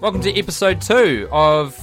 Welcome 0.00 0.22
to 0.22 0.34
episode 0.38 0.80
two 0.80 1.28
of. 1.30 1.78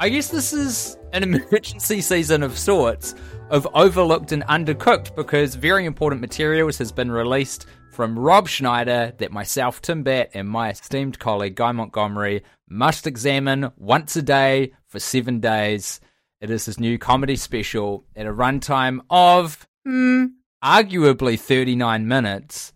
I 0.00 0.08
guess 0.08 0.26
this 0.26 0.52
is 0.52 0.98
an 1.12 1.22
emergency 1.34 2.00
season 2.00 2.42
of 2.42 2.58
sorts 2.58 3.14
of 3.48 3.64
Overlooked 3.74 4.32
and 4.32 4.42
Undercooked 4.42 5.14
because 5.14 5.54
very 5.54 5.84
important 5.84 6.20
materials 6.20 6.78
has 6.78 6.90
been 6.90 7.12
released 7.12 7.66
from 7.92 8.18
Rob 8.18 8.48
Schneider 8.48 9.12
that 9.18 9.30
myself, 9.30 9.80
Tim 9.80 10.02
Batt, 10.02 10.30
and 10.34 10.48
my 10.48 10.70
esteemed 10.70 11.20
colleague 11.20 11.54
Guy 11.54 11.70
Montgomery 11.70 12.42
must 12.68 13.06
examine 13.06 13.70
once 13.76 14.16
a 14.16 14.22
day 14.22 14.72
for 14.88 14.98
seven 14.98 15.38
days. 15.38 16.00
It 16.40 16.50
is 16.50 16.66
his 16.66 16.80
new 16.80 16.98
comedy 16.98 17.36
special 17.36 18.04
at 18.16 18.26
a 18.26 18.32
runtime 18.32 18.98
of 19.10 19.68
hmm, 19.84 20.24
arguably 20.64 21.38
39 21.38 22.08
minutes. 22.08 22.72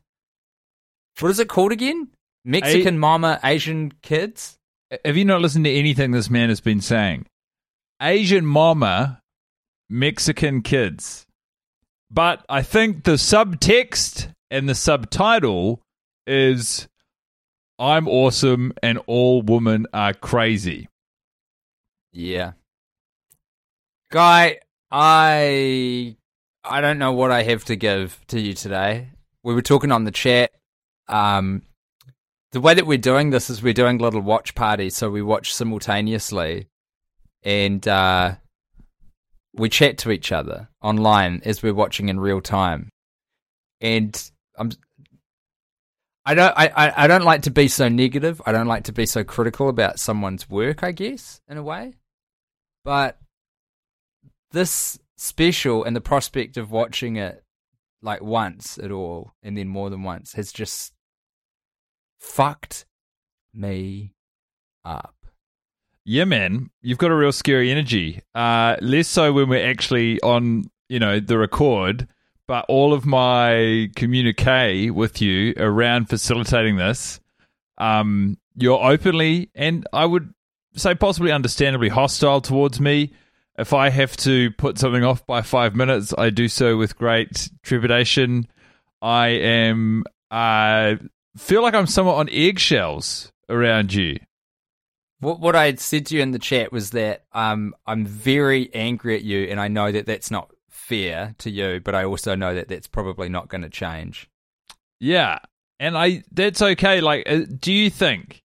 What 1.18 1.32
is 1.32 1.40
it 1.40 1.48
called 1.48 1.72
again? 1.72 2.10
Mexican 2.44 3.00
Mama 3.00 3.40
Asian 3.42 3.92
Kids? 4.00 4.56
Have 5.04 5.16
you 5.16 5.24
not 5.24 5.40
listened 5.40 5.64
to 5.64 5.70
anything 5.72 6.10
this 6.10 6.30
man 6.30 6.48
has 6.48 6.60
been 6.60 6.80
saying? 6.80 7.26
Asian 8.00 8.44
mama, 8.44 9.20
Mexican 9.88 10.62
kids. 10.62 11.26
But 12.10 12.44
I 12.48 12.62
think 12.62 13.04
the 13.04 13.12
subtext 13.12 14.28
and 14.50 14.68
the 14.68 14.74
subtitle 14.74 15.80
is 16.26 16.86
I'm 17.78 18.08
awesome 18.08 18.72
and 18.82 18.98
all 19.06 19.42
women 19.42 19.86
are 19.92 20.14
crazy. 20.14 20.88
Yeah. 22.12 22.52
Guy, 24.10 24.60
I 24.90 26.16
I 26.62 26.80
don't 26.80 26.98
know 26.98 27.12
what 27.12 27.32
I 27.32 27.42
have 27.42 27.64
to 27.64 27.76
give 27.76 28.20
to 28.28 28.40
you 28.40 28.54
today. 28.54 29.08
We 29.42 29.54
were 29.54 29.62
talking 29.62 29.90
on 29.90 30.04
the 30.04 30.12
chat. 30.12 30.52
Um 31.08 31.62
the 32.54 32.60
way 32.60 32.72
that 32.72 32.86
we're 32.86 32.96
doing 32.96 33.30
this 33.30 33.50
is 33.50 33.64
we're 33.64 33.72
doing 33.72 33.98
little 33.98 34.20
watch 34.20 34.54
parties, 34.54 34.96
so 34.96 35.10
we 35.10 35.20
watch 35.20 35.52
simultaneously 35.52 36.68
and 37.42 37.86
uh 37.88 38.36
we 39.54 39.68
chat 39.68 39.98
to 39.98 40.12
each 40.12 40.30
other 40.30 40.68
online 40.80 41.42
as 41.44 41.64
we're 41.64 41.74
watching 41.74 42.08
in 42.08 42.18
real 42.20 42.40
time. 42.40 42.90
And 43.80 44.30
I'm 44.56 44.70
I 46.24 46.34
don't 46.34 46.54
I, 46.56 46.92
I, 46.96 47.06
don't 47.08 47.24
like 47.24 47.42
to 47.42 47.50
be 47.50 47.66
so 47.66 47.88
negative. 47.88 48.40
I 48.46 48.52
don't 48.52 48.68
like 48.68 48.84
to 48.84 48.92
be 48.92 49.04
so 49.04 49.24
critical 49.24 49.68
about 49.68 49.98
someone's 49.98 50.48
work, 50.48 50.82
I 50.82 50.92
guess, 50.92 51.40
in 51.48 51.58
a 51.58 51.62
way. 51.62 51.94
But 52.84 53.18
this 54.52 54.98
special 55.16 55.84
and 55.84 55.94
the 55.94 56.00
prospect 56.00 56.56
of 56.56 56.70
watching 56.70 57.16
it 57.16 57.42
like 58.00 58.22
once 58.22 58.78
at 58.78 58.92
all 58.92 59.34
and 59.42 59.58
then 59.58 59.68
more 59.68 59.90
than 59.90 60.04
once 60.04 60.34
has 60.34 60.52
just 60.52 60.93
fucked 62.24 62.84
me 63.52 64.14
up. 64.84 65.14
Yeah, 66.04 66.24
man, 66.24 66.70
you've 66.82 66.98
got 66.98 67.10
a 67.10 67.14
real 67.14 67.32
scary 67.32 67.70
energy. 67.70 68.20
Uh, 68.34 68.76
less 68.80 69.08
so 69.08 69.32
when 69.32 69.48
we're 69.48 69.66
actually 69.66 70.20
on, 70.20 70.64
you 70.88 70.98
know, 70.98 71.20
the 71.20 71.38
record, 71.38 72.08
but 72.48 72.66
all 72.68 72.92
of 72.92 73.06
my 73.06 73.88
communique 73.94 74.90
with 74.90 75.22
you 75.22 75.54
around 75.56 76.08
facilitating 76.08 76.76
this, 76.76 77.20
um, 77.78 78.36
you're 78.56 78.82
openly 78.82 79.50
and 79.54 79.86
I 79.92 80.04
would 80.04 80.34
say 80.76 80.94
possibly 80.94 81.30
understandably 81.30 81.88
hostile 81.88 82.40
towards 82.40 82.80
me. 82.80 83.12
If 83.56 83.72
I 83.72 83.90
have 83.90 84.16
to 84.18 84.50
put 84.52 84.78
something 84.78 85.04
off 85.04 85.24
by 85.26 85.42
five 85.42 85.76
minutes, 85.76 86.12
I 86.18 86.30
do 86.30 86.48
so 86.48 86.76
with 86.76 86.98
great 86.98 87.48
trepidation. 87.62 88.48
I 89.00 89.28
am, 89.28 90.04
uh, 90.30 90.96
feel 91.36 91.62
like 91.62 91.74
I'm 91.74 91.86
somewhat 91.86 92.16
on 92.16 92.28
eggshells 92.30 93.32
around 93.48 93.92
you. 93.92 94.18
What 95.20 95.40
what 95.40 95.56
I 95.56 95.66
had 95.66 95.80
said 95.80 96.06
to 96.06 96.16
you 96.16 96.22
in 96.22 96.32
the 96.32 96.38
chat 96.38 96.72
was 96.72 96.90
that 96.90 97.24
um, 97.32 97.74
I'm 97.86 98.04
very 98.04 98.72
angry 98.74 99.16
at 99.16 99.22
you, 99.22 99.44
and 99.44 99.60
I 99.60 99.68
know 99.68 99.90
that 99.90 100.06
that's 100.06 100.30
not 100.30 100.50
fair 100.68 101.34
to 101.38 101.50
you, 101.50 101.80
but 101.82 101.94
I 101.94 102.04
also 102.04 102.34
know 102.34 102.54
that 102.54 102.68
that's 102.68 102.86
probably 102.86 103.28
not 103.28 103.48
going 103.48 103.62
to 103.62 103.70
change. 103.70 104.28
Yeah, 105.00 105.38
and 105.80 105.96
I 105.96 106.24
that's 106.30 106.60
okay. 106.60 107.00
Like, 107.00 107.28
uh, 107.28 107.42
do 107.58 107.72
you 107.72 107.90
think 107.90 108.42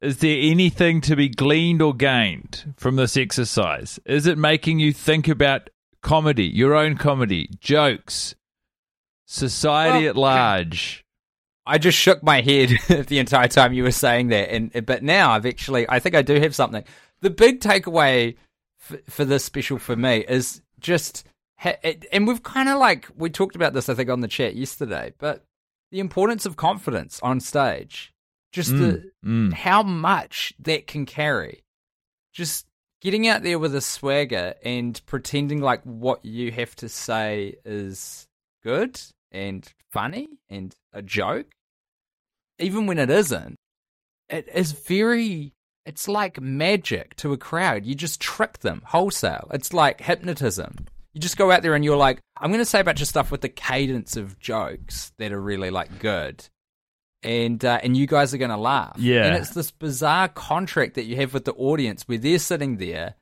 is 0.00 0.18
there 0.18 0.38
anything 0.40 1.00
to 1.02 1.16
be 1.16 1.28
gleaned 1.28 1.82
or 1.82 1.94
gained 1.94 2.74
from 2.76 2.96
this 2.96 3.16
exercise? 3.16 3.98
Is 4.06 4.26
it 4.26 4.38
making 4.38 4.78
you 4.78 4.92
think 4.92 5.26
about 5.26 5.70
comedy, 6.02 6.44
your 6.44 6.76
own 6.76 6.96
comedy, 6.96 7.50
jokes, 7.60 8.36
society 9.26 10.04
Well, 10.04 10.10
at 10.10 10.16
large? 10.16 11.04
I 11.68 11.76
just 11.76 11.98
shook 11.98 12.22
my 12.22 12.40
head 12.40 12.70
the 13.08 13.18
entire 13.18 13.46
time 13.46 13.74
you 13.74 13.82
were 13.82 13.90
saying 13.90 14.28
that, 14.28 14.50
and 14.50 14.86
but 14.86 15.02
now 15.02 15.32
I've 15.32 15.44
actually 15.44 15.88
I 15.88 15.98
think 15.98 16.14
I 16.14 16.22
do 16.22 16.40
have 16.40 16.54
something. 16.54 16.82
The 17.20 17.30
big 17.30 17.60
takeaway 17.60 18.36
f- 18.90 19.00
for 19.08 19.24
this 19.26 19.44
special 19.44 19.78
for 19.78 19.94
me 19.94 20.24
is 20.26 20.62
just, 20.80 21.26
ha- 21.56 21.76
it, 21.82 22.06
and 22.10 22.26
we've 22.26 22.42
kind 22.42 22.70
of 22.70 22.78
like 22.78 23.08
we 23.16 23.28
talked 23.28 23.54
about 23.54 23.74
this 23.74 23.90
I 23.90 23.94
think 23.94 24.08
on 24.08 24.22
the 24.22 24.28
chat 24.28 24.56
yesterday, 24.56 25.12
but 25.18 25.44
the 25.90 26.00
importance 26.00 26.46
of 26.46 26.56
confidence 26.56 27.20
on 27.22 27.38
stage, 27.38 28.14
just 28.50 28.70
the 28.70 29.10
mm. 29.24 29.52
how 29.52 29.82
much 29.82 30.54
that 30.60 30.86
can 30.86 31.04
carry, 31.04 31.64
just 32.32 32.66
getting 33.02 33.28
out 33.28 33.42
there 33.42 33.58
with 33.58 33.74
a 33.74 33.82
swagger 33.82 34.54
and 34.64 35.00
pretending 35.04 35.60
like 35.60 35.82
what 35.82 36.24
you 36.24 36.50
have 36.50 36.74
to 36.76 36.88
say 36.88 37.56
is 37.66 38.26
good 38.62 38.98
and 39.30 39.70
funny 39.90 40.28
and 40.48 40.74
a 40.94 41.02
joke 41.02 41.46
even 42.58 42.86
when 42.86 42.98
it 42.98 43.10
isn't, 43.10 43.56
it 44.28 44.48
is 44.52 44.72
very. 44.72 45.52
It's 45.86 46.06
like 46.06 46.38
magic 46.40 47.16
to 47.16 47.32
a 47.32 47.38
crowd. 47.38 47.86
You 47.86 47.94
just 47.94 48.20
trick 48.20 48.58
them 48.58 48.82
wholesale. 48.84 49.48
It's 49.54 49.72
like 49.72 50.02
hypnotism. 50.02 50.86
You 51.14 51.20
just 51.20 51.38
go 51.38 51.50
out 51.50 51.62
there 51.62 51.74
and 51.74 51.82
you're 51.82 51.96
like, 51.96 52.20
I'm 52.36 52.50
going 52.50 52.60
to 52.60 52.66
say 52.66 52.80
a 52.80 52.84
bunch 52.84 53.00
of 53.00 53.08
stuff 53.08 53.30
with 53.30 53.40
the 53.40 53.48
cadence 53.48 54.16
of 54.16 54.38
jokes 54.38 55.12
that 55.16 55.32
are 55.32 55.40
really 55.40 55.70
like 55.70 55.98
good, 55.98 56.44
and 57.22 57.64
uh, 57.64 57.80
and 57.82 57.96
you 57.96 58.06
guys 58.06 58.34
are 58.34 58.38
going 58.38 58.50
to 58.50 58.58
laugh. 58.58 58.96
Yeah. 58.98 59.24
and 59.24 59.36
it's 59.36 59.50
this 59.50 59.70
bizarre 59.70 60.28
contract 60.28 60.94
that 60.94 61.04
you 61.04 61.16
have 61.16 61.32
with 61.32 61.46
the 61.46 61.54
audience 61.54 62.02
where 62.06 62.18
they're 62.18 62.38
sitting 62.38 62.76
there. 62.76 63.14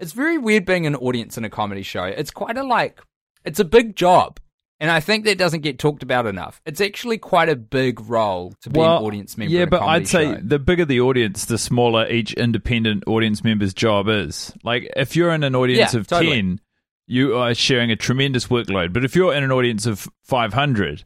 It's 0.00 0.12
very 0.12 0.38
weird 0.38 0.64
being 0.64 0.86
an 0.86 0.94
audience 0.96 1.38
in 1.38 1.44
a 1.44 1.50
comedy 1.50 1.82
show. 1.82 2.04
It's 2.04 2.30
quite 2.30 2.56
a 2.56 2.62
like, 2.62 3.00
it's 3.44 3.60
a 3.60 3.64
big 3.64 3.96
job. 3.96 4.38
And 4.80 4.90
I 4.92 5.00
think 5.00 5.24
that 5.24 5.38
doesn't 5.38 5.62
get 5.62 5.78
talked 5.78 6.04
about 6.04 6.26
enough. 6.26 6.60
It's 6.64 6.80
actually 6.80 7.18
quite 7.18 7.48
a 7.48 7.56
big 7.56 8.00
role 8.00 8.54
to 8.62 8.70
be 8.70 8.78
an 8.78 8.86
audience 8.86 9.36
member. 9.36 9.52
Yeah, 9.52 9.64
but 9.64 9.82
I'd 9.82 10.06
say 10.06 10.34
show. 10.34 10.40
the 10.40 10.60
bigger 10.60 10.84
the 10.84 11.00
audience, 11.00 11.46
the 11.46 11.58
smaller 11.58 12.08
each 12.08 12.32
independent 12.34 13.04
audience 13.08 13.42
member's 13.42 13.74
job 13.74 14.08
is. 14.08 14.52
Like, 14.62 14.88
if 14.96 15.16
you're 15.16 15.32
in 15.32 15.42
an 15.42 15.56
audience 15.56 15.94
Yeah, 15.94 16.00
of 16.00 16.06
totally. 16.06 16.36
10, 16.36 16.60
you 17.08 17.36
are 17.36 17.54
sharing 17.54 17.90
a 17.90 17.96
tremendous 17.96 18.46
workload. 18.46 18.92
But 18.92 19.04
if 19.04 19.16
you're 19.16 19.34
in 19.34 19.42
an 19.42 19.50
audience 19.50 19.84
of 19.86 20.06
500, 20.24 21.04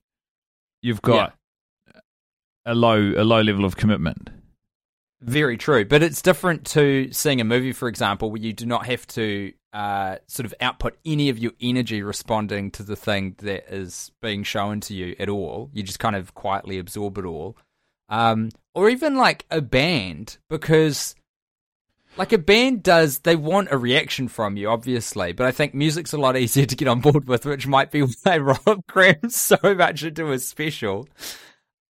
you've 0.83 1.01
got 1.01 1.35
a 2.67 2.75
low 2.75 3.15
a 3.17 3.25
low 3.25 3.41
level 3.41 3.65
of 3.65 3.77
commitment. 3.77 4.29
Very 5.23 5.57
true, 5.57 5.85
but 5.85 6.03
it's 6.03 6.21
different 6.21 6.67
to 6.67 7.09
seeing 7.13 7.41
a 7.41 7.45
movie, 7.45 7.73
for 7.73 7.89
example, 7.89 8.31
where 8.31 8.41
you 8.41 8.53
do 8.53 8.67
not 8.67 8.87
have 8.87 9.07
to 9.09 9.53
uh, 9.73 10.17
sort 10.27 10.47
of 10.47 10.55
output 10.61 10.99
any 11.05 11.29
of 11.29 11.39
your 11.39 11.53
energy 11.61 12.03
responding 12.03 12.71
to 12.73 12.83
the 12.83 12.97
thing 12.97 13.35
that 13.39 13.73
is 13.73 14.13
being 14.21 14.43
shown 14.43 14.81
to 14.81 14.95
you 14.95 15.17
at 15.19 15.29
all. 15.29 15.71
You 15.73 15.83
just 15.83 15.99
kind 15.99 16.17
of 16.17 16.35
quietly 16.35 16.79
absorb 16.79 17.19
it 17.19 17.25
all, 17.25 17.57
um, 18.09 18.51
or 18.75 18.91
even 18.91 19.17
like 19.17 19.47
a 19.51 19.61
band, 19.61 20.39
because 20.51 21.15
like 22.17 22.33
a 22.33 22.39
band 22.39 22.83
does, 22.83 23.21
they 23.21 23.37
want 23.37 23.69
a 23.71 23.79
reaction 23.79 24.29
from 24.29 24.57
you, 24.57 24.69
obviously. 24.69 25.33
But 25.33 25.47
I 25.47 25.51
think 25.53 25.75
music's 25.75 26.13
a 26.13 26.19
lot 26.19 26.37
easier 26.39 26.67
to 26.67 26.77
get 26.77 26.89
on 26.89 27.01
board 27.01 27.27
with, 27.27 27.47
which 27.47 27.67
might 27.67 27.91
be 27.91 28.01
why 28.23 28.39
Rob 28.39 28.87
crams 28.87 29.37
so 29.37 29.57
much 29.63 30.03
into 30.03 30.27
his 30.27 30.47
special. 30.47 31.09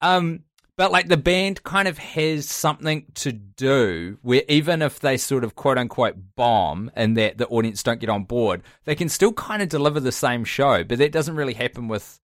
Um, 0.00 0.44
but 0.78 0.90
like 0.90 1.08
the 1.08 1.16
band 1.16 1.62
kind 1.62 1.86
of 1.88 1.98
has 1.98 2.48
something 2.48 3.04
to 3.14 3.32
do 3.32 4.18
where 4.22 4.42
even 4.48 4.82
if 4.82 5.00
they 5.00 5.16
sort 5.16 5.44
of 5.44 5.54
quote 5.54 5.78
unquote 5.78 6.16
bomb 6.36 6.90
and 6.94 7.16
that 7.16 7.38
the 7.38 7.46
audience 7.48 7.82
don't 7.82 8.00
get 8.00 8.08
on 8.10 8.24
board, 8.24 8.62
they 8.84 8.94
can 8.94 9.08
still 9.08 9.32
kind 9.32 9.62
of 9.62 9.68
deliver 9.68 10.00
the 10.00 10.12
same 10.12 10.44
show. 10.44 10.82
But 10.84 10.98
that 10.98 11.12
doesn't 11.12 11.36
really 11.36 11.54
happen 11.54 11.88
with 11.88 12.18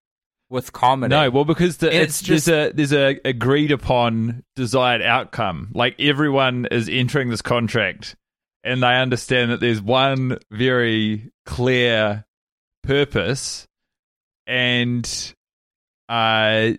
with 0.51 0.73
comedy. 0.73 1.11
No, 1.15 1.29
well, 1.29 1.45
because 1.45 1.77
the, 1.77 1.89
it's, 1.89 2.21
it's 2.21 2.23
just- 2.23 2.47
there's 2.47 2.71
a 2.71 2.75
there's 2.75 2.93
a 2.95 3.21
agreed 3.25 3.71
upon 3.71 4.45
desired 4.57 5.03
outcome. 5.03 5.71
Like 5.75 6.01
everyone 6.01 6.67
is 6.71 6.89
entering 6.89 7.29
this 7.29 7.43
contract, 7.43 8.17
and 8.65 8.83
they 8.83 8.97
understand 8.97 9.51
that 9.51 9.61
there's 9.61 9.83
one 9.83 10.39
very 10.51 11.31
clear 11.45 12.25
purpose, 12.83 13.67
and 14.47 15.35
uh, 16.09 16.71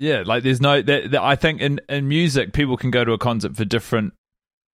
yeah, 0.00 0.24
like 0.26 0.42
there's 0.42 0.60
no. 0.60 0.82
That, 0.82 1.12
that 1.12 1.22
I 1.22 1.36
think 1.36 1.60
in 1.60 1.80
in 1.88 2.08
music, 2.08 2.52
people 2.52 2.76
can 2.76 2.90
go 2.90 3.04
to 3.04 3.12
a 3.12 3.18
concert 3.18 3.54
for 3.54 3.64
different 3.64 4.14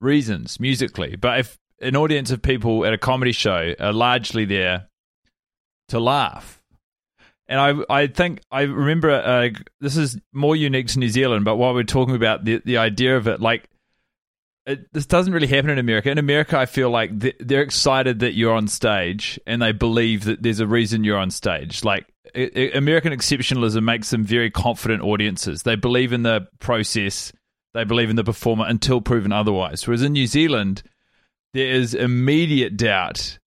reasons 0.00 0.58
musically, 0.58 1.16
but 1.16 1.40
if 1.40 1.58
an 1.82 1.96
audience 1.96 2.30
of 2.30 2.40
people 2.40 2.86
at 2.86 2.94
a 2.94 2.98
comedy 2.98 3.32
show 3.32 3.74
are 3.78 3.92
largely 3.92 4.46
there 4.46 4.88
to 5.88 6.00
laugh 6.00 6.56
and 7.48 7.60
I 7.60 8.02
I 8.02 8.06
think 8.06 8.40
I 8.50 8.62
remember 8.62 9.10
uh, 9.10 9.48
this 9.80 9.96
is 9.96 10.18
more 10.32 10.56
unique 10.56 10.88
to 10.88 10.98
New 10.98 11.08
Zealand, 11.08 11.44
but 11.44 11.56
while 11.56 11.74
we're 11.74 11.84
talking 11.84 12.16
about 12.16 12.44
the 12.44 12.60
the 12.64 12.78
idea 12.78 13.16
of 13.16 13.28
it, 13.28 13.40
like 13.40 13.68
it, 14.66 14.92
this 14.92 15.06
doesn't 15.06 15.32
really 15.32 15.46
happen 15.46 15.70
in 15.70 15.78
America. 15.78 16.10
In 16.10 16.18
America, 16.18 16.58
I 16.58 16.66
feel 16.66 16.90
like 16.90 17.20
th- 17.20 17.36
they're 17.38 17.62
excited 17.62 18.18
that 18.20 18.34
you're 18.34 18.54
on 18.54 18.66
stage 18.66 19.38
and 19.46 19.62
they 19.62 19.72
believe 19.72 20.24
that 20.24 20.42
there's 20.42 20.58
a 20.58 20.66
reason 20.66 21.04
you're 21.04 21.18
on 21.18 21.30
stage. 21.30 21.84
Like 21.84 22.06
American 22.34 23.12
exceptionalism 23.12 23.82
makes 23.82 24.10
them 24.10 24.24
very 24.24 24.50
confident 24.50 25.02
audiences. 25.02 25.62
They 25.62 25.76
believe 25.76 26.12
in 26.12 26.22
the 26.22 26.48
process, 26.58 27.32
they 27.74 27.84
believe 27.84 28.10
in 28.10 28.16
the 28.16 28.24
performer 28.24 28.66
until 28.66 29.00
proven 29.00 29.32
otherwise. 29.32 29.86
Whereas 29.86 30.02
in 30.02 30.12
New 30.12 30.26
Zealand, 30.26 30.82
there 31.54 31.68
is 31.68 31.94
immediate 31.94 32.76
doubt 32.76 33.38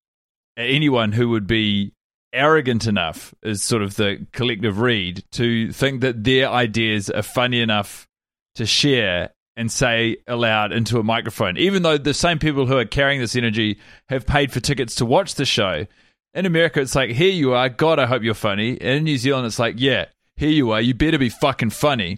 at 0.58 0.70
anyone 0.70 1.12
who 1.12 1.30
would 1.30 1.48
be 1.48 1.94
arrogant 2.34 2.86
enough 2.86 3.34
is 3.42 3.64
sort 3.64 3.82
of 3.82 3.96
the 3.96 4.26
collective 4.34 4.80
read 4.80 5.24
to 5.32 5.72
think 5.72 6.02
that 6.02 6.24
their 6.24 6.50
ideas 6.50 7.10
are 7.10 7.24
funny 7.24 7.60
enough 7.60 8.08
to 8.56 8.66
share 8.66 9.32
and 9.56 9.72
say 9.72 10.18
aloud 10.28 10.72
into 10.72 11.00
a 11.00 11.04
microphone 11.04 11.58
even 11.58 11.82
though 11.82 11.98
the 11.98 12.14
same 12.14 12.38
people 12.38 12.68
who 12.68 12.78
are 12.78 12.86
carrying 12.86 13.20
this 13.20 13.36
energy 13.36 13.80
have 14.10 14.28
paid 14.28 14.52
for 14.52 14.60
tickets 14.60 14.96
to 14.96 15.06
watch 15.06 15.36
the 15.36 15.46
show 15.46 15.86
in 16.34 16.46
america 16.46 16.80
it's 16.82 16.96
like 16.96 17.12
here 17.12 17.32
you 17.32 17.54
are 17.54 17.70
god 17.70 18.00
i 18.00 18.06
hope 18.06 18.24
you're 18.24 18.34
funny 18.34 18.72
and 18.72 18.98
in 18.98 19.04
new 19.04 19.18
zealand 19.18 19.46
it's 19.46 19.60
like 19.60 19.76
yeah 19.78 20.06
here 20.36 20.50
you 20.50 20.72
are 20.72 20.82
you 20.82 20.94
better 20.94 21.18
be 21.18 21.30
fucking 21.30 21.70
funny 21.70 22.18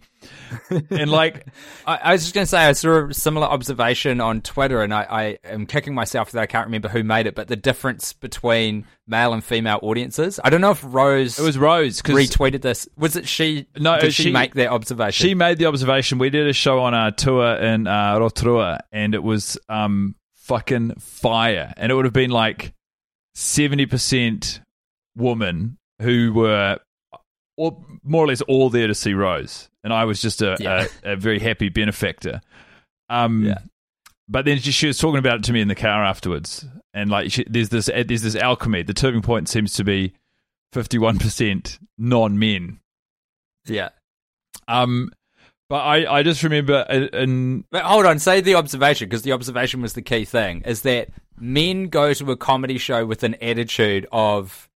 and 0.89 1.09
like 1.09 1.47
I, 1.87 1.97
I 1.97 2.11
was 2.13 2.21
just 2.21 2.33
going 2.33 2.43
to 2.43 2.49
say 2.49 2.59
I 2.59 2.73
saw 2.73 3.07
a 3.07 3.13
similar 3.13 3.47
observation 3.47 4.21
on 4.21 4.41
Twitter, 4.41 4.81
and 4.81 4.93
I, 4.93 5.07
I 5.09 5.37
am 5.43 5.65
kicking 5.65 5.93
myself 5.93 6.31
that 6.31 6.41
I 6.41 6.45
can't 6.45 6.67
remember 6.67 6.89
who 6.89 7.03
made 7.03 7.25
it, 7.25 7.35
but 7.35 7.47
the 7.47 7.55
difference 7.55 8.13
between 8.13 8.85
male 9.07 9.33
and 9.33 9.43
female 9.43 9.79
audiences. 9.81 10.39
I 10.43 10.49
don't 10.49 10.61
know 10.61 10.71
if 10.71 10.83
Rose 10.83 11.39
it 11.39 11.43
was 11.43 11.57
rose 11.57 12.01
because 12.01 12.15
retweeted 12.15 12.61
this. 12.61 12.87
Was 12.97 13.15
it 13.15 13.27
she? 13.27 13.67
No, 13.77 13.99
did 13.99 14.13
she, 14.13 14.23
she- 14.23 14.31
make 14.31 14.53
that 14.55 14.69
observation? 14.69 15.27
She 15.27 15.33
made 15.33 15.57
the 15.57 15.65
observation. 15.65 16.19
We 16.19 16.29
did 16.29 16.47
a 16.47 16.53
show 16.53 16.79
on 16.81 16.93
our 16.93 17.11
tour 17.11 17.55
in 17.55 17.87
uh, 17.87 18.19
Rotorua, 18.19 18.81
and 18.91 19.15
it 19.15 19.23
was 19.23 19.57
um 19.69 20.15
fucking 20.35 20.95
fire. 20.95 21.73
And 21.77 21.91
it 21.91 21.95
would 21.95 22.05
have 22.05 22.13
been 22.13 22.31
like 22.31 22.73
seventy 23.35 23.85
percent 23.85 24.61
women 25.15 25.77
who 26.01 26.33
were, 26.33 26.79
all, 27.57 27.85
more 28.03 28.23
or 28.23 28.27
less, 28.27 28.41
all 28.41 28.69
there 28.69 28.87
to 28.87 28.95
see 28.95 29.13
Rose, 29.13 29.69
and 29.83 29.93
I 29.93 30.05
was 30.05 30.21
just 30.21 30.41
a 30.41 30.57
Yeah. 30.59 30.87
a, 31.03 31.13
a 31.13 31.15
very 31.15 31.39
happy 31.39 31.69
benefactor. 31.69 32.41
Um, 33.09 33.45
Yeah. 33.45 33.59
But 34.29 34.45
then 34.45 34.59
she, 34.59 34.71
she 34.71 34.87
was 34.87 34.97
talking 34.97 35.17
about 35.19 35.39
it 35.39 35.43
to 35.45 35.53
me 35.53 35.59
in 35.59 35.67
the 35.67 35.75
car 35.75 36.05
afterwards, 36.05 36.65
and 36.93 37.09
like 37.09 37.31
she, 37.31 37.43
there's 37.49 37.67
this 37.69 37.87
there's 37.87 38.21
this 38.21 38.35
alchemy. 38.35 38.83
The 38.83 38.93
turning 38.93 39.21
point 39.21 39.49
seems 39.49 39.73
to 39.73 39.83
be 39.83 40.13
fifty 40.71 40.97
one 40.97 41.19
percent 41.19 41.79
non 41.97 42.39
men. 42.39 42.79
yeah. 43.65 43.89
Um, 44.69 45.11
but 45.71 45.85
I, 45.85 46.17
I 46.17 46.21
just 46.21 46.43
remember 46.43 46.85
in, 46.89 47.03
in 47.13 47.65
But 47.71 47.83
hold 47.83 48.05
on, 48.05 48.19
say 48.19 48.41
the 48.41 48.55
observation 48.55 49.07
because 49.07 49.21
the 49.21 49.31
observation 49.31 49.81
was 49.81 49.93
the 49.93 50.01
key 50.01 50.25
thing. 50.25 50.63
Is 50.65 50.81
that 50.81 51.07
men 51.39 51.85
go 51.85 52.13
to 52.13 52.31
a 52.31 52.35
comedy 52.35 52.77
show 52.77 53.05
with 53.05 53.23
an 53.23 53.35
attitude 53.35 54.05
of 54.11 54.69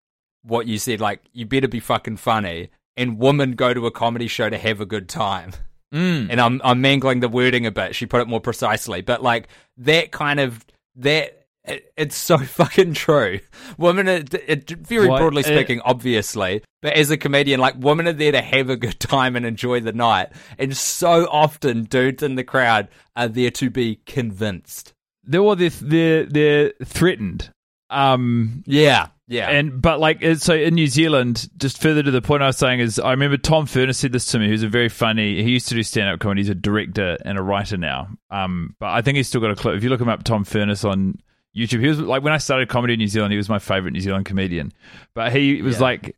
what 0.45 0.69
you 0.69 0.79
said, 0.79 1.01
like 1.01 1.21
you 1.33 1.47
better 1.47 1.67
be 1.67 1.81
fucking 1.81 2.19
funny, 2.19 2.71
and 2.97 3.19
women 3.19 3.55
go 3.57 3.75
to 3.75 3.87
a 3.87 3.91
comedy 3.91 4.29
show 4.29 4.49
to 4.49 4.57
have 4.57 4.81
a 4.81 4.87
good 4.87 5.09
time. 5.09 5.51
mm, 5.93 6.29
and 6.31 6.41
I'm 6.41 6.61
I'm 6.63 6.81
mangling 6.81 7.19
the 7.19 7.29
wording 7.29 7.67
a 7.67 7.73
bit. 7.73 7.97
She 7.97 8.07
put 8.07 8.21
it 8.21 8.29
more 8.29 8.41
precisely, 8.41 9.01
but 9.01 9.21
like 9.21 9.49
that 9.79 10.13
kind 10.13 10.39
of 10.39 10.65
that. 10.95 11.44
It, 11.67 11.93
it's 11.97 12.17
so 12.17 12.39
fucking 12.59 12.95
true. 12.95 13.41
Women 13.79 14.09
are, 14.09 14.23
it, 14.47 14.71
very 14.71 15.09
What? 15.09 15.21
broadly 15.21 15.43
speaking, 15.43 15.81
obviously, 15.85 16.63
but 16.83 16.93
as 16.93 17.11
a 17.11 17.17
comedian, 17.17 17.61
like 17.61 17.75
women 17.79 18.07
are 18.07 18.13
there 18.13 18.33
to 18.33 18.41
have 18.43 18.69
a 18.71 18.77
good 18.77 19.01
time 19.01 19.35
and 19.37 19.47
enjoy 19.47 19.81
the 19.81 19.93
night, 19.93 20.29
and 20.59 20.77
so 20.77 21.27
often 21.31 21.85
dudes 21.85 22.23
in 22.23 22.35
the 22.35 22.45
crowd 22.45 22.89
are 23.17 23.29
there 23.29 23.51
to 23.53 23.71
be 23.71 24.01
convinced. 24.07 24.93
they're 25.25 25.43
well, 25.43 25.57
they're 25.57 25.71
they're, 25.71 26.25
they're 26.27 26.73
threatened. 26.85 27.51
Um, 27.91 28.63
Yeah, 28.67 29.09
yeah, 29.29 29.49
and 29.49 29.81
but 29.81 30.01
like 30.01 30.23
so 30.37 30.55
in 30.55 30.75
New 30.75 30.87
Zealand, 30.89 31.49
just 31.57 31.81
further 31.81 32.03
to 32.03 32.11
the 32.11 32.21
point 32.21 32.43
I 32.43 32.47
was 32.47 32.59
saying 32.59 32.81
is 32.81 32.99
I 32.99 33.13
remember 33.13 33.37
Tom 33.39 33.67
Furniss 33.67 33.97
said 33.97 34.13
this 34.13 34.27
to 34.27 34.39
me. 34.39 34.49
Who's 34.49 34.63
a 34.63 34.69
very 34.69 34.89
funny. 34.91 35.43
He 35.43 35.51
used 35.51 35.69
to 35.69 35.75
do 35.75 35.83
stand 35.83 36.11
up 36.11 36.21
comedy. 36.21 36.43
He's 36.43 36.51
a 36.51 36.55
director 36.55 37.17
and 37.25 37.39
a 37.39 37.43
writer 37.43 37.77
now. 37.79 38.09
Um, 38.31 38.75
but 38.81 38.89
I 38.91 39.01
think 39.01 39.17
he's 39.17 39.29
still 39.29 39.41
got 39.41 39.51
a 39.51 39.57
clip. 39.57 39.77
If 39.77 39.83
you 39.85 39.89
look 39.91 40.01
him 40.01 40.09
up, 40.11 40.25
Tom 40.25 40.45
Furniss 40.45 40.85
on 40.89 41.19
YouTube, 41.57 41.81
he 41.81 41.89
was 41.89 42.01
like 42.01 42.23
when 42.23 42.33
I 42.33 42.39
started 42.39 42.69
comedy 42.69 42.95
in 42.95 42.99
New 42.99 43.07
Zealand, 43.09 43.33
he 43.33 43.37
was 43.37 43.49
my 43.49 43.59
favorite 43.59 43.93
New 43.93 44.01
Zealand 44.01 44.25
comedian. 44.27 44.73
But 45.15 45.33
he 45.33 45.63
was 45.63 45.77
Yeah. 45.77 45.83
like 45.83 46.17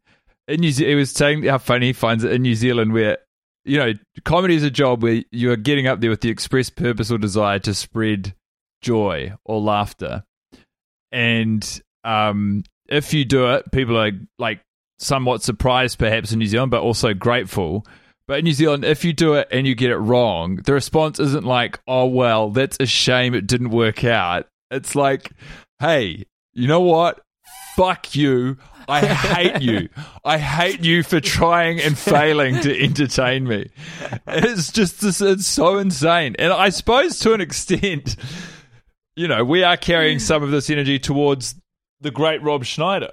in 0.49 0.61
New 0.61 0.71
Ze- 0.71 0.87
he 0.87 0.95
was 0.95 1.11
saying 1.11 1.43
how 1.45 1.59
funny 1.59 1.87
he 1.87 1.93
finds 1.93 2.25
it 2.25 2.33
in 2.33 2.43
New 2.43 2.55
Zealand 2.55 2.93
where 2.93 3.19
you 3.65 3.79
know 3.79 3.93
comedy 4.25 4.55
is 4.55 4.63
a 4.63 4.71
job 4.71 5.03
where 5.03 5.23
you 5.33 5.51
are 5.51 5.57
getting 5.57 5.87
up 5.87 6.01
there 6.01 6.11
with 6.11 6.21
the 6.21 6.31
express 6.31 6.71
purpose 6.71 7.11
or 7.11 7.19
desire 7.19 7.59
to 7.59 7.75
spread 7.75 8.35
joy 8.83 9.33
or 9.45 9.61
laughter 9.61 10.23
and 11.13 11.81
um, 12.05 12.63
if 12.89 13.13
you 13.13 13.25
do 13.25 13.53
it, 13.55 13.71
people 13.73 13.99
are 13.99 14.13
like 14.39 14.61
somewhat 14.99 15.43
surprised, 15.43 15.99
perhaps 15.99 16.33
in 16.33 16.39
New 16.39 16.47
Zealand, 16.47 16.71
but 16.71 16.83
also 16.83 17.15
grateful. 17.15 17.87
But 18.29 18.39
in 18.41 18.45
New 18.45 18.53
Zealand, 18.53 18.85
if 18.85 19.05
you 19.05 19.13
do 19.13 19.35
it 19.35 19.49
and 19.51 19.67
you 19.67 19.75
get 19.75 19.91
it 19.91 19.97
wrong, 19.99 20.57
the 20.57 20.73
response 20.73 21.21
isn't 21.21 21.45
like, 21.45 21.81
"Oh 21.87 22.07
well, 22.07 22.51
that's 22.51 22.77
a 22.81 22.87
shame 22.87 23.35
it 23.35 23.47
didn't 23.47 23.71
work 23.71 24.05
out." 24.05 24.47
It's 24.77 24.95
like, 24.95 25.33
"Hey, 25.81 26.25
you 26.53 26.69
know 26.69 26.81
what? 26.81 27.21
Fuck 27.75 28.15
you." 28.15 28.59
I 28.89 29.05
hate 29.05 29.63
you. 29.63 29.89
I 30.25 30.39
hate 30.39 30.85
you 30.85 31.03
for 31.03 31.21
trying 31.21 31.81
and 31.81 31.99
failing 31.99 32.61
to 32.61 32.85
entertain 32.85 33.47
me. 33.49 33.71
It's 34.29 34.71
just 34.71 35.01
this, 35.01 35.21
it's 35.21 35.47
so 35.47 35.79
insane. 35.79 36.37
And 36.39 36.53
I 36.53 36.69
suppose 36.69 37.19
to 37.21 37.33
an 37.33 37.41
extent, 37.41 38.17
you 39.17 39.27
know, 39.29 39.45
we 39.45 39.65
are 39.65 39.77
carrying 39.77 40.19
some 40.19 40.43
of 40.43 40.51
this 40.51 40.71
energy 40.71 40.99
towards 40.99 41.57
the 42.01 42.11
great 42.11 42.43
Rob 42.43 42.65
Schneider. 42.65 43.13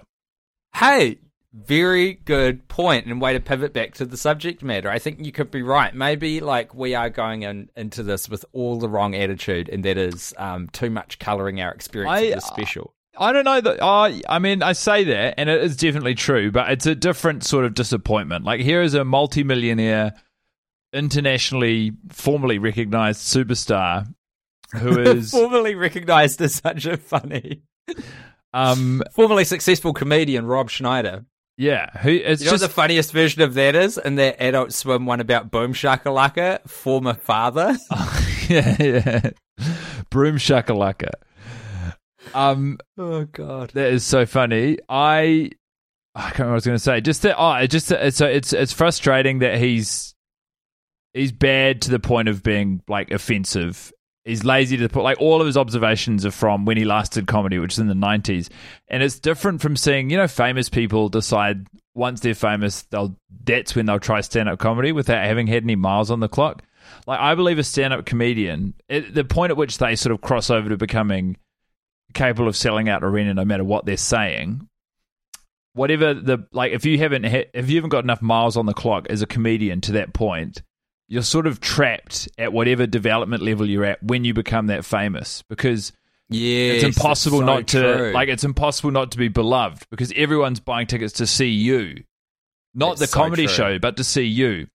Hey, 0.76 1.18
very 1.54 2.14
good 2.14 2.68
point 2.68 3.06
and 3.06 3.22
way 3.22 3.34
to 3.34 3.40
pivot 3.40 3.74
back 3.74 3.94
to 3.96 4.06
the 4.06 4.18
subject 4.18 4.64
matter. 4.64 4.90
I 4.90 5.00
think 5.00 5.24
you 5.24 5.32
could 5.32 5.52
be 5.52 5.62
right. 5.62 5.94
Maybe 5.94 6.40
like 6.40 6.74
we 6.74 6.96
are 6.96 7.10
going 7.10 7.44
in, 7.44 7.70
into 7.76 8.02
this 8.04 8.28
with 8.28 8.44
all 8.54 8.80
the 8.80 8.90
wrong 8.90 9.14
attitude, 9.16 9.70
and 9.70 9.86
that 9.86 9.98
is 9.98 10.34
um, 10.38 10.68
too 10.70 10.90
much 10.90 11.20
colouring 11.20 11.62
our 11.62 11.72
experience 11.72 12.12
I- 12.12 12.26
of 12.26 12.36
the 12.36 12.42
special. 12.42 12.94
I 13.16 13.32
don't 13.32 13.46
know 13.46 13.62
that. 13.62 13.80
Uh, 13.80 14.12
I 14.28 14.40
mean, 14.40 14.64
I 14.64 14.74
say 14.74 15.04
that, 15.04 15.36
and 15.38 15.48
it 15.48 15.64
is 15.64 15.78
definitely 15.78 16.16
true, 16.16 16.52
but 16.52 16.72
it's 16.72 16.88
a 16.88 16.96
different 16.96 17.44
sort 17.44 17.64
of 17.64 17.76
disappointment. 17.76 18.44
Like 18.44 18.62
here 18.62 18.82
is 18.82 18.96
a 18.96 19.06
multimillionaire, 19.06 20.14
internationally, 20.94 21.92
formally 22.10 22.58
recognized 22.58 23.22
superstar 23.22 24.12
who 24.72 25.00
is, 25.00 25.30
formally 25.30 25.76
recognised 25.76 26.42
as 26.42 26.56
such 26.56 26.88
a 26.88 26.98
funny, 26.98 27.62
um, 28.52 29.04
formerly 29.12 29.46
successful 29.46 29.94
comedian, 29.94 30.48
Rob 30.48 30.72
Schneider. 30.72 31.24
Yeah, 31.58 31.90
who 32.00 32.10
it's 32.10 32.42
You 32.42 32.48
know 32.48 32.52
just 32.52 32.64
what 32.64 32.70
the 32.70 32.74
funniest 32.74 33.12
version 33.12 33.42
of 33.42 33.54
that 33.56 33.76
is? 33.76 33.98
in 33.98 34.16
that 34.16 34.42
Adult 34.42 34.74
Swim 34.74 35.06
one 35.06 35.20
about 35.20 35.52
Boom 35.52 35.74
Shakalaka, 35.74 36.68
former 36.68 37.14
father. 37.14 37.78
yeah, 38.50 38.76
yeah, 38.80 39.30
broom 40.10 40.38
shakalaka. 40.38 41.10
Um, 42.34 42.78
oh 42.98 43.26
God. 43.26 43.72
That 43.72 43.92
is 43.92 44.04
so 44.04 44.26
funny. 44.26 44.78
I 44.90 45.52
I 46.16 46.30
can't 46.30 46.40
remember 46.40 46.46
what 46.46 46.52
I 46.52 46.54
was 46.56 46.66
going 46.66 46.76
to 46.76 46.84
say. 46.84 47.02
Just 47.02 47.22
that. 47.24 47.36
Oh, 47.38 47.54
it 47.54 47.70
just 47.70 47.92
it's 47.92 48.18
so 48.18 48.26
it's 48.26 48.54
it's 48.54 48.74
frustrating 48.74 49.40
that 49.40 49.58
he's 49.58 50.14
he's 51.14 51.32
bad 51.32 51.82
to 51.84 51.92
the 51.92 52.00
point 52.00 52.30
of 52.30 52.44
being 52.44 52.82
like 52.88 53.12
offensive, 53.12 53.92
He's 54.26 54.46
lazy 54.46 54.78
to 54.78 54.88
put 54.88 55.04
like 55.04 55.20
all 55.20 55.42
of 55.42 55.48
his 55.48 55.58
observations 55.58 56.26
are 56.26 56.32
from 56.32 56.66
when 56.66 56.78
he 56.78 56.86
last 56.86 57.14
did 57.14 57.28
comedy, 57.28 57.60
which 57.60 57.74
is 57.74 57.80
in 57.80 57.88
the 57.88 57.96
nineties, 57.96 58.50
and 58.88 59.04
it's 59.04 59.20
different 59.20 59.62
from 59.62 59.76
seeing 59.76 60.10
you 60.10 60.18
know 60.18 60.28
famous 60.28 60.70
people 60.70 61.10
decide 61.10 61.68
once 61.94 62.22
they're 62.22 62.34
famous 62.34 62.84
they'll 62.84 63.16
that's 63.44 63.76
when 63.76 63.86
they'll 63.86 64.00
try 64.00 64.22
stand 64.22 64.48
up 64.48 64.60
comedy 64.60 64.92
without 64.94 65.26
having 65.26 65.48
had 65.48 65.64
any 65.64 65.76
miles 65.76 66.10
on 66.10 66.22
the 66.22 66.30
clock. 66.30 66.64
Like 67.06 67.20
I 67.20 67.36
believe 67.36 67.60
a 67.60 67.64
stand 67.64 67.94
up 67.94 68.06
comedian, 68.06 68.76
the 68.88 69.26
point 69.28 69.52
at 69.52 69.58
which 69.58 69.78
they 69.78 69.96
sort 69.96 70.14
of 70.14 70.22
cross 70.22 70.50
over 70.50 70.70
to 70.70 70.78
becoming 70.78 71.38
capable 72.14 72.48
of 72.48 72.56
selling 72.56 72.90
out 72.90 73.04
arena 73.04 73.34
no 73.34 73.46
matter 73.46 73.64
what 73.64 73.86
they're 73.86 73.98
saying. 73.98 74.68
Whatever 75.74 76.14
the 76.14 76.48
like, 76.52 76.72
if 76.72 76.86
you 76.86 76.98
haven't 77.00 77.24
hit, 77.24 77.50
if 77.54 77.70
you 77.70 77.78
haven't 77.78 77.90
got 77.90 78.04
enough 78.04 78.22
miles 78.22 78.56
on 78.56 78.68
the 78.68 78.74
clock 78.74 79.08
as 79.10 79.22
a 79.22 79.28
comedian 79.28 79.82
to 79.82 79.94
that 79.94 80.14
point, 80.14 80.62
you're 81.08 81.22
sort 81.22 81.48
of 81.48 81.60
trapped 81.60 82.28
at 82.38 82.54
whatever 82.54 82.88
development 82.88 83.44
level 83.44 83.68
you're 83.70 83.86
at 83.86 84.02
when 84.04 84.24
you 84.24 84.34
become 84.34 84.68
that 84.68 84.86
famous 84.86 85.44
because 85.50 85.92
yeah, 86.30 86.74
it's 86.74 86.84
impossible 86.84 87.40
so 87.40 87.46
not 87.46 87.68
to 87.68 87.98
true. 87.98 88.12
like 88.14 88.30
it's 88.30 88.44
impossible 88.44 88.92
not 88.92 89.12
to 89.12 89.18
be 89.18 89.28
beloved 89.28 89.86
because 89.90 90.12
everyone's 90.16 90.60
buying 90.60 90.88
tickets 90.88 91.14
to 91.14 91.28
see 91.28 91.50
you, 91.50 92.04
not 92.74 92.94
It's 92.94 93.02
the 93.02 93.08
so 93.08 93.20
comedy 93.20 93.46
true. 93.46 93.54
show, 93.54 93.80
but 93.80 93.98
to 93.98 94.04
see 94.04 94.24
you. 94.24 94.68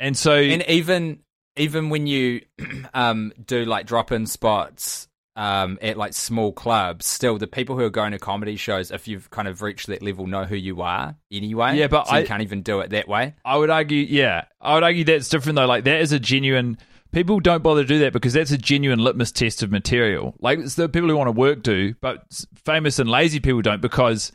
And 0.00 0.16
so 0.16 0.34
and 0.34 0.62
even 0.68 1.20
even 1.56 1.90
when 1.90 2.06
you 2.06 2.42
um, 2.94 3.32
do 3.44 3.64
like 3.64 3.86
drop 3.86 4.12
in 4.12 4.26
spots 4.26 5.08
um, 5.36 5.78
at 5.82 5.96
like 5.96 6.14
small 6.14 6.50
clubs, 6.52 7.06
still 7.06 7.38
the 7.38 7.46
people 7.46 7.76
who 7.76 7.84
are 7.84 7.90
going 7.90 8.12
to 8.12 8.18
comedy 8.18 8.56
shows, 8.56 8.90
if 8.90 9.06
you've 9.06 9.30
kind 9.30 9.46
of 9.46 9.62
reached 9.62 9.86
that 9.88 10.02
level, 10.02 10.26
know 10.26 10.44
who 10.44 10.56
you 10.56 10.80
are 10.82 11.14
anyway. 11.30 11.76
Yeah, 11.76 11.86
but 11.88 12.06
so 12.08 12.14
I- 12.14 12.20
you 12.20 12.26
can't 12.26 12.42
even 12.42 12.62
do 12.62 12.80
it 12.80 12.90
that 12.90 13.06
way. 13.06 13.34
I 13.44 13.56
would 13.56 13.70
argue, 13.70 14.00
yeah, 14.02 14.46
I 14.60 14.74
would 14.74 14.82
argue 14.82 15.04
that's 15.04 15.28
different 15.28 15.56
though. 15.56 15.66
Like 15.66 15.84
that 15.84 16.00
is 16.00 16.12
a 16.12 16.18
genuine. 16.18 16.78
People 17.12 17.38
don't 17.40 17.62
bother 17.62 17.82
to 17.82 17.88
do 17.88 17.98
that 18.00 18.12
because 18.12 18.32
that's 18.32 18.50
a 18.50 18.58
genuine 18.58 18.98
litmus 18.98 19.30
test 19.32 19.62
of 19.62 19.70
material. 19.70 20.34
Like 20.40 20.58
it's 20.58 20.74
the 20.74 20.88
people 20.88 21.08
who 21.08 21.16
want 21.16 21.28
to 21.28 21.32
work 21.32 21.62
do, 21.62 21.94
but 22.00 22.24
famous 22.64 22.98
and 22.98 23.08
lazy 23.08 23.38
people 23.40 23.62
don't 23.62 23.80
because 23.80 24.32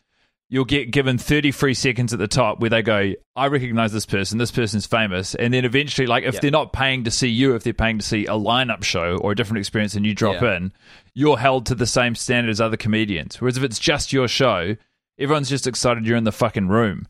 you'll 0.54 0.66
get 0.66 0.92
given 0.92 1.18
30 1.18 1.52
free 1.52 1.74
seconds 1.74 2.12
at 2.12 2.20
the 2.20 2.28
top 2.28 2.60
where 2.60 2.70
they 2.70 2.82
go, 2.82 3.14
I 3.38 3.48
recognize 3.48 3.94
this 3.94 4.06
person, 4.06 4.38
this 4.38 4.52
person's 4.52 4.86
famous. 4.86 5.34
And 5.34 5.54
then 5.54 5.64
eventually, 5.64 6.08
like 6.08 6.26
if 6.26 6.34
Yeah. 6.36 6.40
they're 6.42 6.52
not 6.52 6.74
paying 6.74 7.06
to 7.06 7.12
see 7.12 7.30
you, 7.30 7.56
if 7.56 7.64
they're 7.64 7.72
paying 7.72 8.00
to 8.00 8.06
see 8.06 8.26
a 8.26 8.32
lineup 8.34 8.84
show 8.84 9.18
or 9.22 9.32
a 9.32 9.36
different 9.36 9.60
experience 9.60 9.96
and 9.96 10.06
you 10.06 10.14
drop 10.14 10.42
Yeah. 10.42 10.58
in, 10.58 10.74
you're 11.16 11.38
held 11.38 11.66
to 11.68 11.76
the 11.76 11.88
same 11.88 12.16
standard 12.16 12.52
as 12.52 12.60
other 12.60 12.76
comedians. 12.76 13.40
Whereas 13.40 13.56
if 13.56 13.64
it's 13.64 13.80
just 13.80 14.12
your 14.12 14.28
show, 14.28 14.76
everyone's 15.18 15.50
just 15.50 15.68
excited 15.68 16.06
you're 16.06 16.18
in 16.18 16.26
the 16.26 16.34
fucking 16.34 16.68
room. 16.68 17.08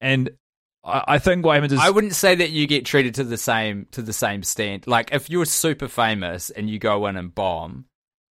And 0.00 0.30
I, 0.82 1.04
I 1.06 1.18
think 1.18 1.44
what 1.44 1.56
happens 1.56 1.74
is 1.74 1.80
I 1.80 1.90
wouldn't 1.90 2.14
say 2.14 2.34
that 2.36 2.48
you 2.48 2.66
get 2.66 2.86
treated 2.86 3.14
to 3.16 3.24
the 3.24 3.36
same 3.36 3.88
to 3.90 4.00
the 4.00 4.14
same 4.14 4.42
stand. 4.42 4.86
Like 4.86 5.12
if 5.12 5.28
you're 5.28 5.44
super 5.44 5.86
famous 5.86 6.48
and 6.48 6.70
you 6.70 6.78
go 6.78 7.06
in 7.08 7.16
and 7.18 7.34
bomb 7.34 7.84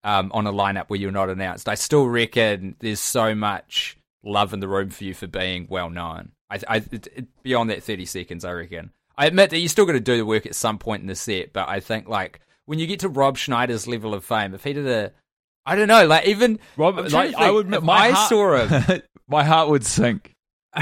um, 0.03 0.31
on 0.33 0.47
a 0.47 0.51
lineup 0.51 0.85
where 0.89 0.99
you're 0.99 1.11
not 1.11 1.29
announced, 1.29 1.69
I 1.69 1.75
still 1.75 2.07
reckon 2.07 2.75
there's 2.79 2.99
so 2.99 3.35
much 3.35 3.95
love 4.23 4.53
in 4.53 4.59
the 4.59 4.67
room 4.67 4.89
for 4.89 5.03
you 5.03 5.13
for 5.13 5.27
being 5.27 5.67
well 5.69 5.89
known. 5.89 6.31
I, 6.49 6.59
I 6.67 6.77
it, 6.77 7.07
it, 7.15 7.27
beyond 7.43 7.69
that 7.69 7.83
30 7.83 8.05
seconds, 8.05 8.43
I 8.45 8.51
reckon. 8.51 8.91
I 9.17 9.25
admit 9.25 9.49
that 9.49 9.59
you're 9.59 9.69
still 9.69 9.85
going 9.85 9.97
to 9.97 10.03
do 10.03 10.17
the 10.17 10.25
work 10.25 10.45
at 10.45 10.55
some 10.55 10.77
point 10.77 11.01
in 11.01 11.07
the 11.07 11.15
set, 11.15 11.51
but 11.53 11.67
I 11.67 11.79
think 11.79 12.07
like 12.07 12.39
when 12.65 12.79
you 12.79 12.87
get 12.87 13.01
to 13.01 13.09
Rob 13.09 13.37
Schneider's 13.37 13.87
level 13.87 14.13
of 14.13 14.23
fame, 14.23 14.53
if 14.53 14.63
he 14.63 14.73
did 14.73 14.87
a, 14.87 15.11
I 15.65 15.75
don't 15.75 15.87
know, 15.87 16.05
like 16.07 16.25
even 16.25 16.59
Rob, 16.77 16.97
like, 17.11 17.31
to 17.31 17.37
I 17.37 17.51
would, 17.51 17.73
if 17.73 17.83
my 17.83 17.93
I 17.93 18.11
heart, 18.11 18.29
saw 18.29 18.65
him. 18.65 19.01
my 19.27 19.43
heart 19.43 19.69
would 19.69 19.85
sink. 19.85 20.33